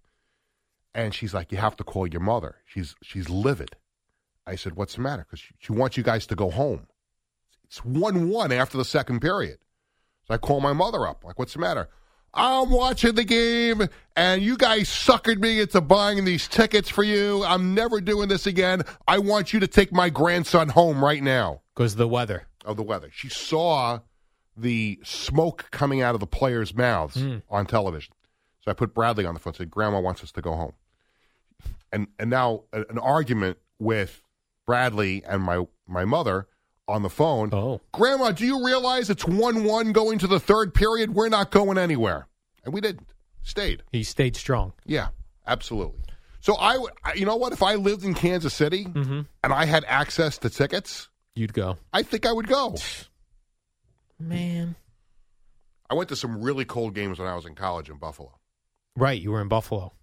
[0.95, 2.55] and she's like, "You have to call your mother.
[2.65, 3.75] She's she's livid."
[4.47, 6.87] I said, "What's the matter?" Because she, she wants you guys to go home.
[7.65, 9.57] It's one one after the second period.
[10.27, 11.23] So I call my mother up.
[11.23, 11.89] Like, what's the matter?
[12.35, 17.43] I'm watching the game, and you guys suckered me into buying these tickets for you.
[17.43, 18.81] I'm never doing this again.
[19.07, 21.61] I want you to take my grandson home right now.
[21.75, 22.47] Because the weather.
[22.65, 23.09] Of the weather.
[23.13, 23.99] She saw
[24.57, 27.37] the smoke coming out of the players' mouths hmm.
[27.49, 28.13] on television.
[28.61, 30.73] So I put Bradley on the phone and said, Grandma wants us to go home.
[31.91, 34.21] And and now an argument with
[34.65, 36.47] Bradley and my, my mother
[36.87, 37.49] on the phone.
[37.53, 37.81] Oh.
[37.91, 41.13] Grandma, do you realize it's 1 1 going to the third period?
[41.13, 42.27] We're not going anywhere.
[42.63, 43.07] And we didn't.
[43.41, 43.83] Stayed.
[43.91, 44.73] He stayed strong.
[44.85, 45.09] Yeah,
[45.45, 45.99] absolutely.
[46.39, 47.53] So I, would- you know what?
[47.53, 49.21] If I lived in Kansas City mm-hmm.
[49.43, 51.77] and I had access to tickets, You'd go.
[51.91, 52.75] I think I would go.
[54.19, 54.75] Man.
[55.89, 58.39] I went to some really cold games when I was in college in Buffalo.
[58.95, 59.19] Right.
[59.19, 59.93] You were in Buffalo.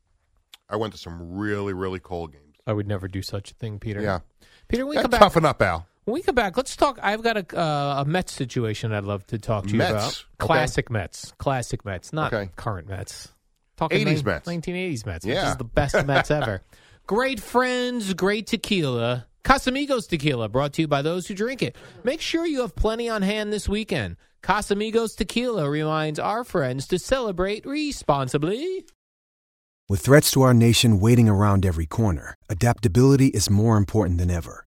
[0.68, 2.56] I went to some really, really cold games.
[2.66, 4.00] I would never do such a thing, Peter.
[4.00, 4.20] Yeah.
[4.68, 5.86] Peter, we come back, toughen up, Al.
[6.04, 6.98] When we come back, let's talk.
[7.02, 9.90] I've got a uh, a Mets situation I'd love to talk to you Mets?
[9.90, 10.06] about.
[10.08, 10.46] Okay.
[10.46, 12.50] Classic Mets, classic Mets, not Okay.
[12.56, 13.28] current Mets.
[13.76, 14.46] Talking 80s Mets.
[14.48, 15.50] 1980s Mets, which Yeah.
[15.50, 16.62] is the best Mets ever.
[17.06, 19.26] Great friends, great tequila.
[19.42, 21.74] Casamigos Tequila, brought to you by those who drink it.
[22.04, 24.16] Make sure you have plenty on hand this weekend.
[24.42, 28.84] Casamigos Tequila reminds our friends to celebrate responsibly.
[29.88, 34.66] With threats to our nation waiting around every corner, adaptability is more important than ever.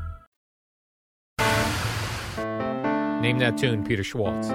[3.21, 4.47] Name that tune, Peter Schwartz.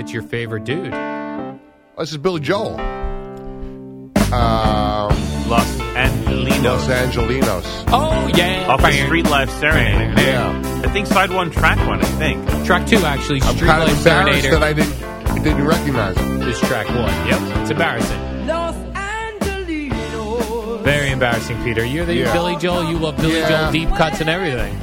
[0.00, 0.92] It's your favorite dude.
[1.98, 2.80] This is Billy Joel.
[4.32, 5.12] Um,
[5.48, 6.64] Los Angelenos.
[6.64, 7.84] Los Angelenos.
[7.88, 8.66] Oh, yeah.
[8.68, 10.18] Off the Streetlife Serenade.
[10.18, 10.82] Yeah.
[10.84, 12.46] I think side one, track one, I think.
[12.64, 13.42] Track two, actually.
[13.42, 14.50] I'm Street kind of Life embarrassed Serenader.
[14.50, 16.40] that I didn't, didn't recognize it.
[16.40, 17.28] This track one.
[17.28, 17.60] Yep.
[17.62, 18.33] It's embarrassing.
[20.84, 20.98] Los Angelenos.
[21.00, 21.84] Very embarrassing, Peter.
[21.84, 22.32] You're the Yeah.
[22.32, 22.84] Billy Joel.
[22.90, 23.48] You love Billy Yeah.
[23.48, 24.80] Joel deep cuts and everything.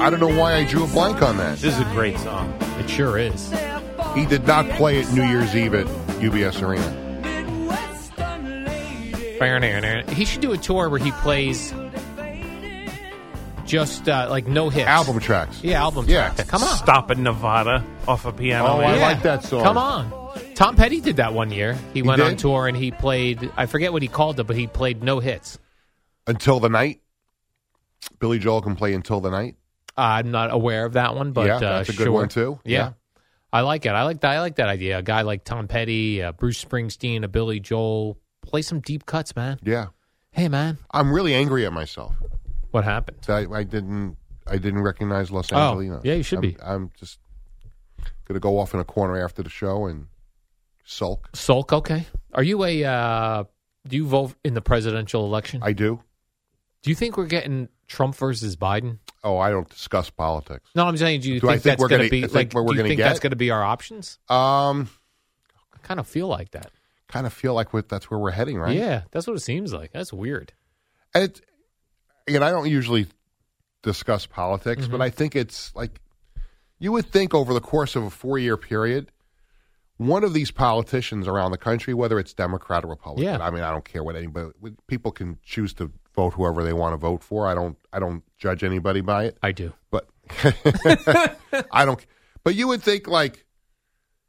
[0.00, 1.58] I don't know why I drew a blank on that.
[1.58, 2.52] This is a great song.
[2.78, 3.52] It sure is.
[4.14, 5.86] He did not play at New Year's Eve at
[6.20, 6.94] UBS Arena.
[10.14, 11.72] He should do a tour where he plays
[13.66, 14.88] just uh, like no hits.
[14.88, 15.62] Album tracks.
[15.62, 16.30] Yeah, album Yeah.
[16.30, 16.50] tracks.
[16.50, 16.76] Come on.
[16.76, 18.66] Stop in Nevada off a piano.
[18.68, 19.00] Oh, I Man.
[19.00, 19.62] like that song.
[19.62, 20.10] Come on.
[20.58, 21.78] Tom Petty did that one year.
[21.94, 24.66] He, went on tour and he played, I forget what he called it, but he
[24.66, 25.56] played no hits.
[26.26, 27.00] Until the Night.
[28.18, 29.54] Billy Joel can play Until the Night.
[29.96, 32.12] I'm not aware of that one, but Yeah, uh, that's a good sure.
[32.12, 32.58] one, too.
[32.64, 32.78] Yeah.
[32.78, 32.92] Yeah.
[33.52, 33.90] I like it.
[33.90, 34.32] I like that.
[34.32, 34.98] I like that idea.
[34.98, 39.36] A guy like Tom Petty, uh, Bruce Springsteen, a Billy Joel, play some deep cuts,
[39.36, 39.60] man.
[39.62, 39.86] Yeah.
[40.32, 42.16] Hey, man, I'm really angry at myself.
[42.72, 43.18] what happened?
[43.28, 46.56] I, I didn't I didn't recognize Los Oh, yeah, you should I'm, be.
[46.60, 47.20] I'm just
[48.24, 50.08] gonna go off in a corner after the show and
[50.88, 51.28] sulk.
[51.34, 52.06] Sulk, okay.
[52.32, 52.84] Are you a?
[52.84, 53.44] Uh,
[53.86, 55.60] do you vote in the presidential election?
[55.62, 56.00] I do.
[56.82, 58.98] do you think we're getting Trump versus Biden?
[59.24, 60.68] Oh, I don't discuss politics.
[60.74, 62.28] No, I'm saying, do you Do I think, think that's we're going to be I
[62.28, 62.54] think like?
[62.54, 64.18] what we're do you think that's going to be our options?
[64.28, 64.88] Um,
[65.74, 66.70] I kind of feel like that.
[67.08, 68.76] kind of feel like that's where we're heading, right?
[68.76, 69.92] Yeah, that's what it seems like.
[69.92, 70.52] That's weird.
[71.14, 71.40] And it,
[72.26, 73.06] again, I don't usually
[73.82, 74.92] discuss politics, Mm-hmm.
[74.92, 76.00] but I think it's like
[76.78, 79.10] you would think over the course of a four year period,
[79.98, 83.44] one of these politicians around the country, whether it's Democrat or Republican, Yeah.
[83.44, 84.50] I mean, I don't care what anybody.
[84.86, 87.46] People can choose to vote whoever they want to vote for.
[87.46, 87.76] I don't.
[87.92, 89.38] I don't judge anybody by it.
[89.42, 89.72] I do.
[89.90, 90.08] but
[91.72, 92.04] I don't.
[92.44, 93.44] But you would think like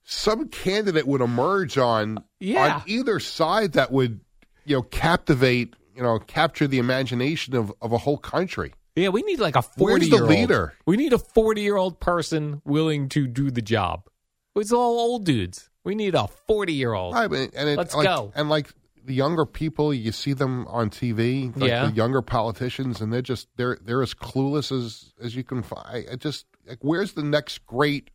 [0.04, 2.76] some candidate would emerge on Yeah.
[2.78, 4.22] on either side that would
[4.66, 8.74] you know captivate you know capture the imagination of of a whole country.
[8.96, 10.74] Yeah, we need like a Where's forty the year old leader?
[10.86, 14.08] We need a forty year old person willing to do the job.
[14.56, 15.70] It's all old dudes.
[15.84, 17.14] We need a forty year old.
[17.14, 18.32] Right, and it, Let's like, go.
[18.36, 18.70] And like
[19.06, 21.56] the younger people, you see them on TV.
[21.56, 21.86] Like Yeah.
[21.88, 26.06] the younger politicians, and they're just they're they're as clueless as as you can find.
[26.12, 28.10] I just like where's the next great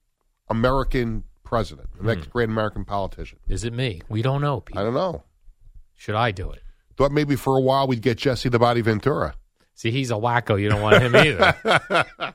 [0.49, 2.07] American president, the Hmm.
[2.09, 3.39] next great American politician?
[3.49, 4.03] Is it me?
[4.09, 4.63] We don't know.
[4.75, 5.25] I don't know.
[5.97, 6.63] Should I do it?
[6.97, 9.35] Thought maybe for a while we'd get Jesse the Body Ventura.
[9.75, 10.61] See, he's a wacko.
[10.61, 12.35] You don't want him either.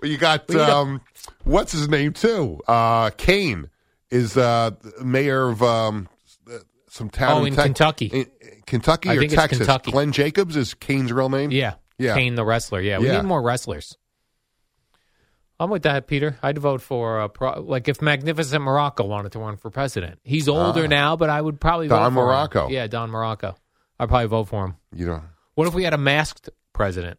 [0.00, 1.00] Well, you got Well, you got- um,
[1.44, 2.60] what's his name too?
[2.66, 3.68] Uh, Kane
[4.10, 4.72] is uh,
[5.02, 6.08] mayor of um,
[6.88, 8.06] some town Oh, in Tex- Kentucky.
[8.06, 8.26] in-
[8.66, 9.58] Kentucky I or Texas?
[9.58, 9.90] Kentucky.
[9.92, 11.50] Glenn Jacobs is Kane's real name.
[11.50, 11.74] Yeah.
[11.98, 12.14] Yeah.
[12.14, 12.80] Kane the wrestler.
[12.80, 12.98] Yeah.
[12.98, 13.16] We Yeah.
[13.20, 13.96] need more wrestlers.
[15.58, 16.38] I'm with that, Peter.
[16.42, 20.18] I'd vote for uh, pro- like if Magnificent Muraco wanted to run for president.
[20.24, 20.88] He's older Ah.
[20.88, 22.48] now, but I would probably vote Don for him.
[22.48, 22.70] Muraco.
[22.70, 23.54] Yeah, Don Muraco.
[23.98, 24.76] I'd probably vote for him.
[24.94, 25.22] You know,
[25.56, 27.18] What if we had a masked president,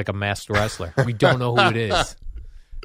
[0.00, 0.92] like a masked wrestler?
[1.04, 2.16] we don't know who it is,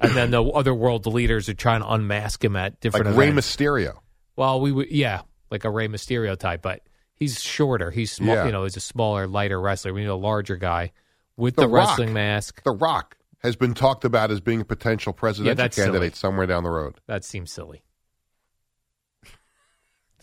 [0.01, 3.17] and then the other world leaders are trying to unmask him at different like different
[3.17, 3.55] Rey events.
[3.55, 3.97] Mysterio.
[4.35, 6.81] Well, we would, yeah, like a Rey Mysterio type, but
[7.15, 7.89] he's shorter.
[7.91, 8.35] He's small.
[8.35, 8.45] Yeah.
[8.47, 9.93] You know, he's a smaller, lighter wrestler.
[9.93, 10.91] We need a larger guy
[11.37, 11.87] with The the, Rock.
[11.89, 12.61] wrestling mask.
[12.63, 16.19] The Rock has been talked about as being a potential presidential that's candidate silly.
[16.19, 16.95] somewhere down the road.
[17.07, 17.83] That seems silly.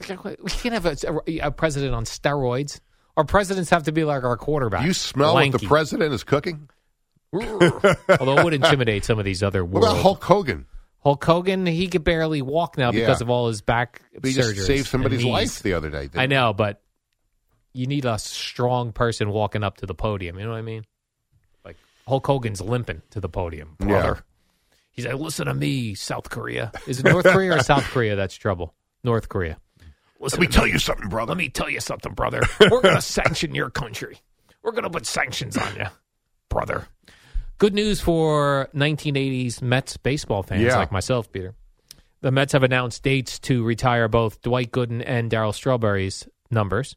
[0.09, 2.81] We can't have a, a president on steroids.
[3.17, 4.85] Our presidents have to be like our quarterback.
[4.85, 5.67] You smell what the lanky.
[5.67, 6.69] president is cooking?
[7.33, 9.95] Although it would intimidate some of these other What world.
[9.95, 10.67] about Hulk Hogan?
[11.03, 13.25] Hulk Hogan, he could barely walk now because Yeah.
[13.25, 14.35] of all his back He surgeries.
[14.55, 15.33] just saved and somebody's knees.
[15.33, 16.03] life the other day.
[16.03, 16.81] didn't I know, but
[17.73, 20.39] you need a strong person walking up to the podium.
[20.39, 20.85] You know what I mean?
[21.65, 21.77] Like
[22.07, 23.87] Hulk Hogan's limping to the podium, Yeah.
[23.87, 24.25] brother.
[24.93, 26.71] He's like, "Listen to me, South Korea.
[26.87, 28.75] Is it North Korea or South Korea that's trouble?
[29.03, 29.57] North Korea.
[30.21, 31.31] Let me tell you something, brother.
[31.31, 32.43] Let me tell you something, brother.
[32.61, 34.19] We're going to sanction your country.
[34.63, 35.87] We're going to put sanctions on you,
[36.49, 36.87] brother.
[37.63, 40.79] Good news for 1980s Mets baseball fans Yeah.
[40.79, 41.55] like myself, Peter.
[42.21, 46.97] The Mets have announced dates to retire both Dwight Gooden and Darryl Strawberry's numbers.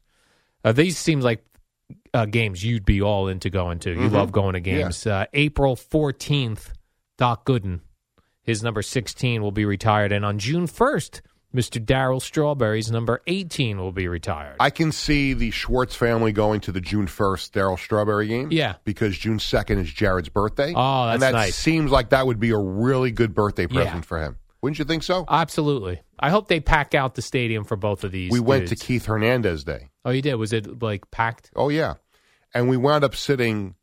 [0.64, 1.44] Uh, these seem like
[2.12, 3.90] uh, games you'd be all into going to.
[3.90, 4.12] You Mhm.
[4.12, 4.82] love going to Yeah.
[4.82, 5.06] games.
[5.06, 6.72] Uh, April 14th,
[7.16, 7.78] Doc Gooden,
[8.42, 10.10] his number 16 will be retired.
[10.10, 11.22] And on June 1st,
[11.56, 11.82] Mr.
[11.82, 14.56] Darryl Strawberry's number 18 will be retired.
[14.60, 18.48] I can see the Schwartz family going to the June 1st Darryl Strawberry game.
[18.52, 18.74] Yeah.
[18.84, 20.72] Because June 2nd is Jared's birthday.
[20.76, 21.54] Oh, And that's that nice.
[21.56, 23.82] seems like that would be a really good birthday Yeah.
[23.84, 24.36] present for him.
[24.62, 25.24] Wouldn't you think so?
[25.28, 26.02] Absolutely.
[26.18, 28.30] I hope they pack out the stadium for both of these.
[28.32, 28.76] we went to.
[28.76, 29.88] Keith Hernandez Day.
[30.04, 30.34] Oh, you did?
[30.36, 31.50] Was it like packed?
[31.56, 31.94] Oh, yeah.
[32.54, 33.74] And we wound up sitting,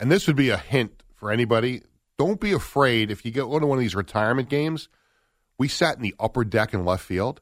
[0.00, 1.82] and this would be a hint for anybody.
[2.18, 4.88] Don't be afraid if you go to one of these retirement games.
[5.58, 7.40] We sat in the upper deck in left field.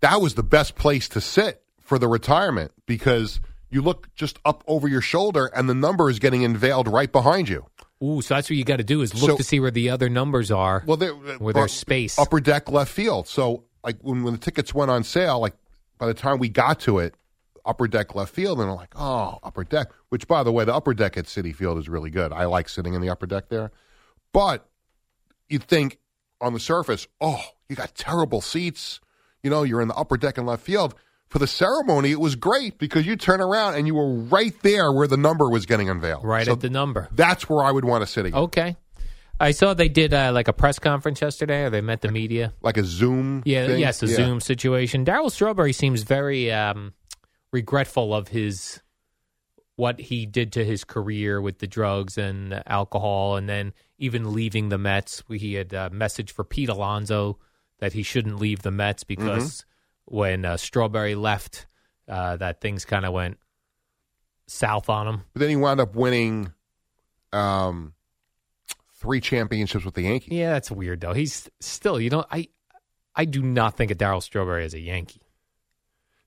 [0.00, 3.40] That was the best place to sit for the retirement because
[3.70, 7.48] you look just up over your shoulder and the number is getting unveiled right behind
[7.48, 7.66] you.
[8.02, 9.90] Ooh, so that's what you got to do is look So- to see where the
[9.90, 10.82] other numbers are.
[10.86, 12.18] Well, there, uh, where there's uh, space.
[12.18, 13.26] upper deck left field.
[13.26, 15.54] So, like when, when the tickets went on sale, like
[15.98, 17.14] by the time we got to it,
[17.64, 19.88] upper deck left field, and I'm like, oh, upper deck.
[20.10, 22.32] Which, by the way, the upper deck at Citi Field is really good.
[22.32, 23.72] I like sitting in the upper deck there.
[24.32, 24.66] But
[25.48, 25.98] you'd think
[26.40, 29.00] on the surface, oh, you got terrible seats.
[29.42, 30.94] You know, you're in the upper deck and left field.
[31.28, 34.90] For the ceremony, it was great because you turn around and you were right there
[34.92, 36.24] where the number was getting unveiled.
[36.24, 37.08] right So at the number.
[37.12, 38.40] That's where I would want to sit again.
[38.44, 38.76] Okay.
[39.38, 42.54] I saw they did uh, like a press conference yesterday, or they met the media.
[42.62, 43.42] Like a Zoom.
[43.44, 43.78] Yeah, thing?
[43.78, 44.16] yes, a Yeah.
[44.16, 45.04] Zoom situation.
[45.04, 46.94] Darryl Strawberry seems very um,
[47.52, 48.80] regretful of his
[49.76, 54.68] what he did to his career with the drugs and alcohol, and then even leaving
[54.68, 55.22] the Mets.
[55.28, 57.38] He had a message for Pete Alonso
[57.80, 59.64] that he shouldn't leave the Mets because
[60.04, 61.66] when uh, Strawberry left,
[62.08, 63.38] uh, that things kind of went
[64.46, 65.22] south on him.
[65.32, 66.52] But then he wound up winning
[67.32, 67.92] um,
[68.94, 70.32] three championships with the Yankees.
[70.32, 71.12] Yeah, that's weird though.
[71.12, 72.48] He's still, you know, I
[73.14, 75.22] I do not think of Daryl Strawberry as a Yankee.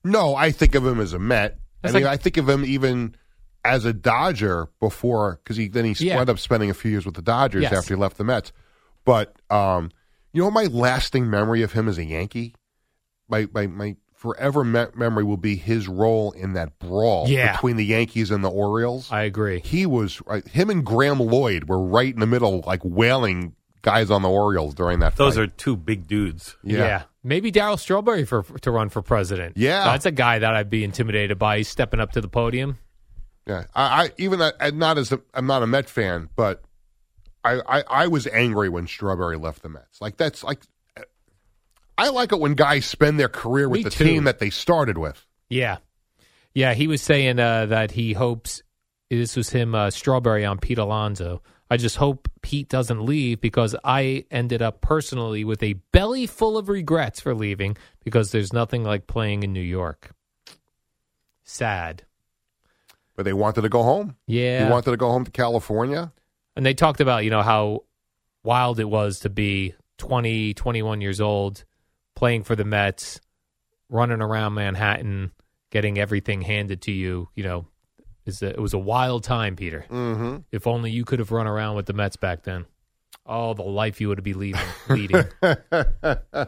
[0.04, 1.58] No, I think of him as a Met.
[1.82, 3.16] I mean, like- I think of him even
[3.64, 6.16] as a Dodger before because he then he Yeah.
[6.16, 7.72] wound up spending a few years with the Dodgers Yes.
[7.72, 8.52] after he left the Mets.
[9.04, 9.90] But um,
[10.32, 12.54] you know, my lasting memory of him as a Yankee,
[13.28, 17.52] my my my forever me- memory will be his role in that brawl Yeah.
[17.52, 19.10] between the Yankees and the Orioles.
[19.10, 19.60] I agree.
[19.64, 24.12] He was right, him and Graeme Lloyd were right in the middle, like wailing guys
[24.12, 25.16] on the Orioles during that.
[25.16, 25.42] Those fight.
[25.42, 26.56] are two big dudes.
[26.62, 27.02] Yeah.
[27.24, 29.56] Maybe Darryl Strawberry for to run for president.
[29.56, 29.84] Yeah.
[29.86, 31.58] That's a guy that I'd be intimidated by.
[31.58, 32.78] He's stepping up to the podium.
[33.46, 36.62] Yeah, I, I even I, I'm not as a, I'm not a Met fan, but
[37.44, 40.00] I, I I was angry when Strawberry left the Mets.
[40.00, 40.60] Like that's like
[41.98, 44.04] I like it when guys spend their career with Me the too.
[44.04, 45.26] team that they started with.
[45.48, 45.78] Yeah.
[46.54, 48.62] Yeah, he was saying uh, that he hopes
[49.10, 51.42] this was him uh, Strawberry on Pete Alonso.
[51.70, 56.58] I just hope Pete doesn't leave because I ended up personally with a belly full
[56.58, 60.12] of regrets for leaving because there's nothing like playing in New York.
[61.44, 62.04] Sad.
[63.16, 64.16] But they wanted to go home.
[64.26, 64.64] Yeah.
[64.64, 66.12] He wanted to go home to California.
[66.56, 67.84] And they talked about, you know, how
[68.44, 71.64] wild it was to be 20, 21 years old,
[72.16, 73.20] playing for the Mets,
[73.88, 75.32] running around Manhattan,
[75.70, 77.28] getting everything handed to you.
[77.34, 77.66] You know,
[78.24, 79.84] is it was a wild time, Peter.
[79.90, 80.38] Mm-hmm.
[80.50, 82.64] If only you could have run around with the Mets back then.
[83.26, 84.60] Oh, the life you would be leading.
[84.88, 85.24] leading.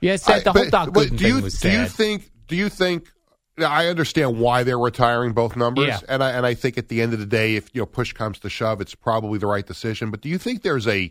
[0.00, 0.42] Yeah, sad.
[0.42, 2.30] The I- whole but- Doc but Gooden do you, thing was do you think?
[2.48, 3.11] Do you think?
[3.58, 6.00] I understand why they're retiring both numbers, Yeah.
[6.08, 8.12] and I and I think at the end of the day, if you know push
[8.12, 10.10] comes to shove, it's probably the right decision.
[10.10, 11.10] But do you think there's a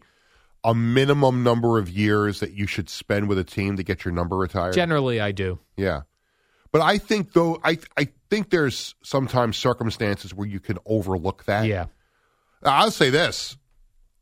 [0.63, 4.13] a minimum number of years that you should spend with a team to get your
[4.13, 4.73] number retired?
[4.73, 5.59] Generally, I do.
[5.77, 6.01] Yeah.
[6.71, 11.65] But I think though I I think there's sometimes circumstances where you can overlook that.
[11.67, 11.85] Yeah.
[12.63, 13.55] I'll say this.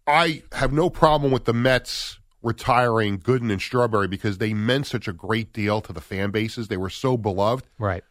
[0.08, 5.08] I have no problem with the Mets retiring Gooden and Strawberry because they meant such
[5.08, 6.68] a great deal to the fan bases.
[6.68, 7.66] They were so beloved.
[7.78, 8.04] Right.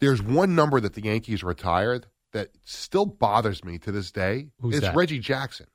[0.00, 4.48] There's one number that the Yankees retired that still bothers me to this day.
[4.60, 4.96] Who's it's that?
[4.96, 5.66] Reggie Jackson.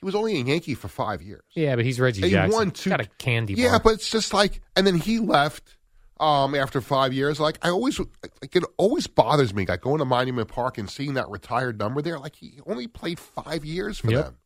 [0.00, 1.42] He was only a Yankee for five years.
[1.54, 2.52] Yeah, but he's Reggie He Jackson.
[2.56, 3.64] won two- Got a candy bar.
[3.64, 5.76] Yeah, but it's just like, and then he left
[6.20, 7.38] um, after five years.
[7.40, 11.14] Like I always, like it always bothers me, like going to Monument Park and seeing
[11.14, 12.18] that retired number there.
[12.18, 14.24] Like he only played five years for Yep.
[14.24, 14.38] them,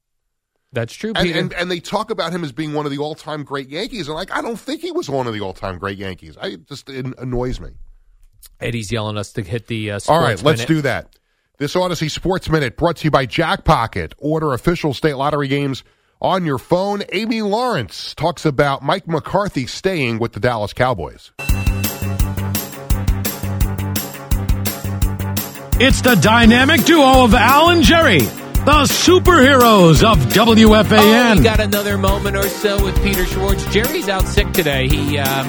[0.77, 1.39] That's true, and, Peter.
[1.39, 4.09] and and they talk about him as being one of the all-time great Yankees.
[4.09, 6.37] And like I don't think he was one of the all-time great Yankees.
[6.39, 7.71] I just it annoys me.
[8.61, 9.93] Eddie's yelling us to hit the.
[9.93, 10.69] Uh, All right, let's minute.
[10.69, 11.17] do that.
[11.57, 14.13] This Audacy Sports Minute brought to you by Jackpocket.
[14.19, 15.83] Order official state lottery games
[16.21, 17.03] on your phone.
[17.11, 21.33] Amy Lawrence talks about Mike McCarthy staying with the Dallas Cowboys.
[25.79, 28.21] It's the dynamic duo of Al and Jerry,
[28.67, 31.39] the superheroes of Oh, WFAN.
[31.39, 33.65] we got another moment or so with Peter Schwartz.
[33.73, 34.89] Jerry's out sick today.
[34.89, 35.47] He, um,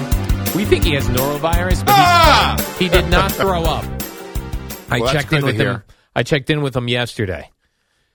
[0.55, 3.83] we think he has norovirus, but he, he did not throw up.
[4.91, 5.83] I Well, checked in with him.
[6.15, 7.49] I checked in with him yesterday,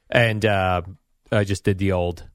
[0.09, 0.83] and uh,
[1.31, 2.27] I just did the old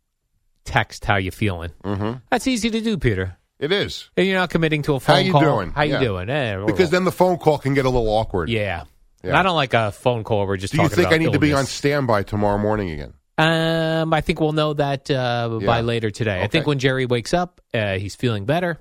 [0.65, 1.05] text.
[1.05, 1.71] How you feeling?
[1.83, 2.19] Mm-hmm.
[2.29, 3.37] That's easy to do, Peter.
[3.59, 4.09] It is.
[4.15, 5.15] And You're not committing to a phone call.
[5.15, 5.41] How you call.
[5.41, 5.71] doing?
[5.71, 6.29] How you doing?
[6.29, 8.49] Eh, Because then the phone call can get a little awkward.
[8.49, 8.83] yeah.
[9.27, 9.39] Yeah.
[9.39, 10.39] I don't like a phone call.
[10.39, 10.89] Where we're just talking.
[10.89, 13.13] Do you think I need to be on standby tomorrow morning again?
[13.39, 16.41] Um, I think we'll know that uh, by later today.
[16.41, 18.79] I think when Jerry wakes up, uh, he's feeling better.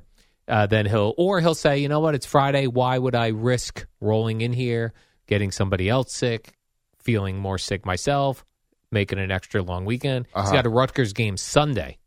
[0.48, 2.66] Uh, then he'll, or he'll say, you know what, it's Friday.
[2.66, 4.94] Why would I risk rolling in here,
[5.26, 6.54] getting somebody else sick,
[7.02, 8.44] feeling more sick myself,
[8.92, 10.26] making an extra long weekend?
[10.26, 10.52] He's Uh-huh.
[10.52, 11.98] got a Rutgers game Sunday.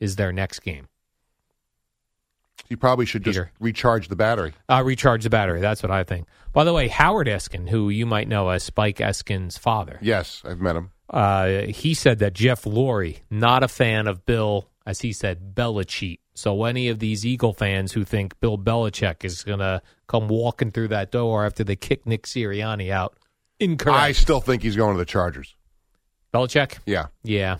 [0.00, 0.86] Is their next game?
[2.68, 3.50] You probably should just Peter.
[3.60, 4.52] recharge the battery.
[4.68, 5.60] Uh, recharge the battery.
[5.60, 6.26] That's what I think.
[6.52, 10.60] By the way, Howard Eskin, who you might know as Spike Eskin's father, Yes, I've
[10.60, 10.90] met him.
[11.10, 16.18] uh, he said that Jeff Lurie, not a fan of Bill, as he said, Belichick.
[16.34, 20.70] So any of these Eagle fans who think Bill Belichick is going to come walking
[20.70, 23.16] through that door after they kick Nick Sirianni out,
[23.60, 23.98] incorrect.
[23.98, 25.54] I still think he's going to the Chargers.
[26.32, 26.78] Belichick?
[26.86, 27.06] Yeah.
[27.24, 27.56] Yeah.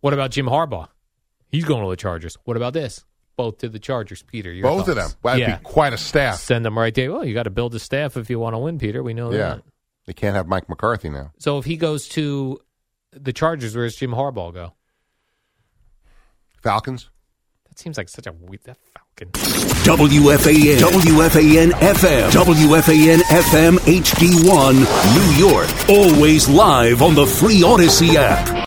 [0.00, 0.88] What about Jim Harbaugh?
[1.48, 2.36] He's going to the Chargers.
[2.44, 3.04] What about this?
[3.40, 4.52] Both to the Chargers, Peter.
[4.52, 5.14] your Both of thoughts?
[5.14, 5.20] them.
[5.22, 5.56] That'd yeah.
[5.56, 6.36] be quite a staff.
[6.40, 7.10] Send them right there.
[7.10, 9.02] Well, you got to build a staff if you want to win, Peter.
[9.02, 9.38] We know Yeah.
[9.54, 9.62] that.
[10.06, 11.32] They can't have Mike McCarthy now.
[11.38, 12.60] So if he goes to
[13.12, 14.74] the Chargers, where does Jim Harbaugh go?
[16.62, 17.08] Falcons?
[17.68, 19.30] That seems like such a weird that Falcon.
[19.32, 24.74] WFAN, WFAN FM, WFAN FM HD1,
[25.14, 25.68] New York.
[25.88, 28.66] Always live on the free Audacy app.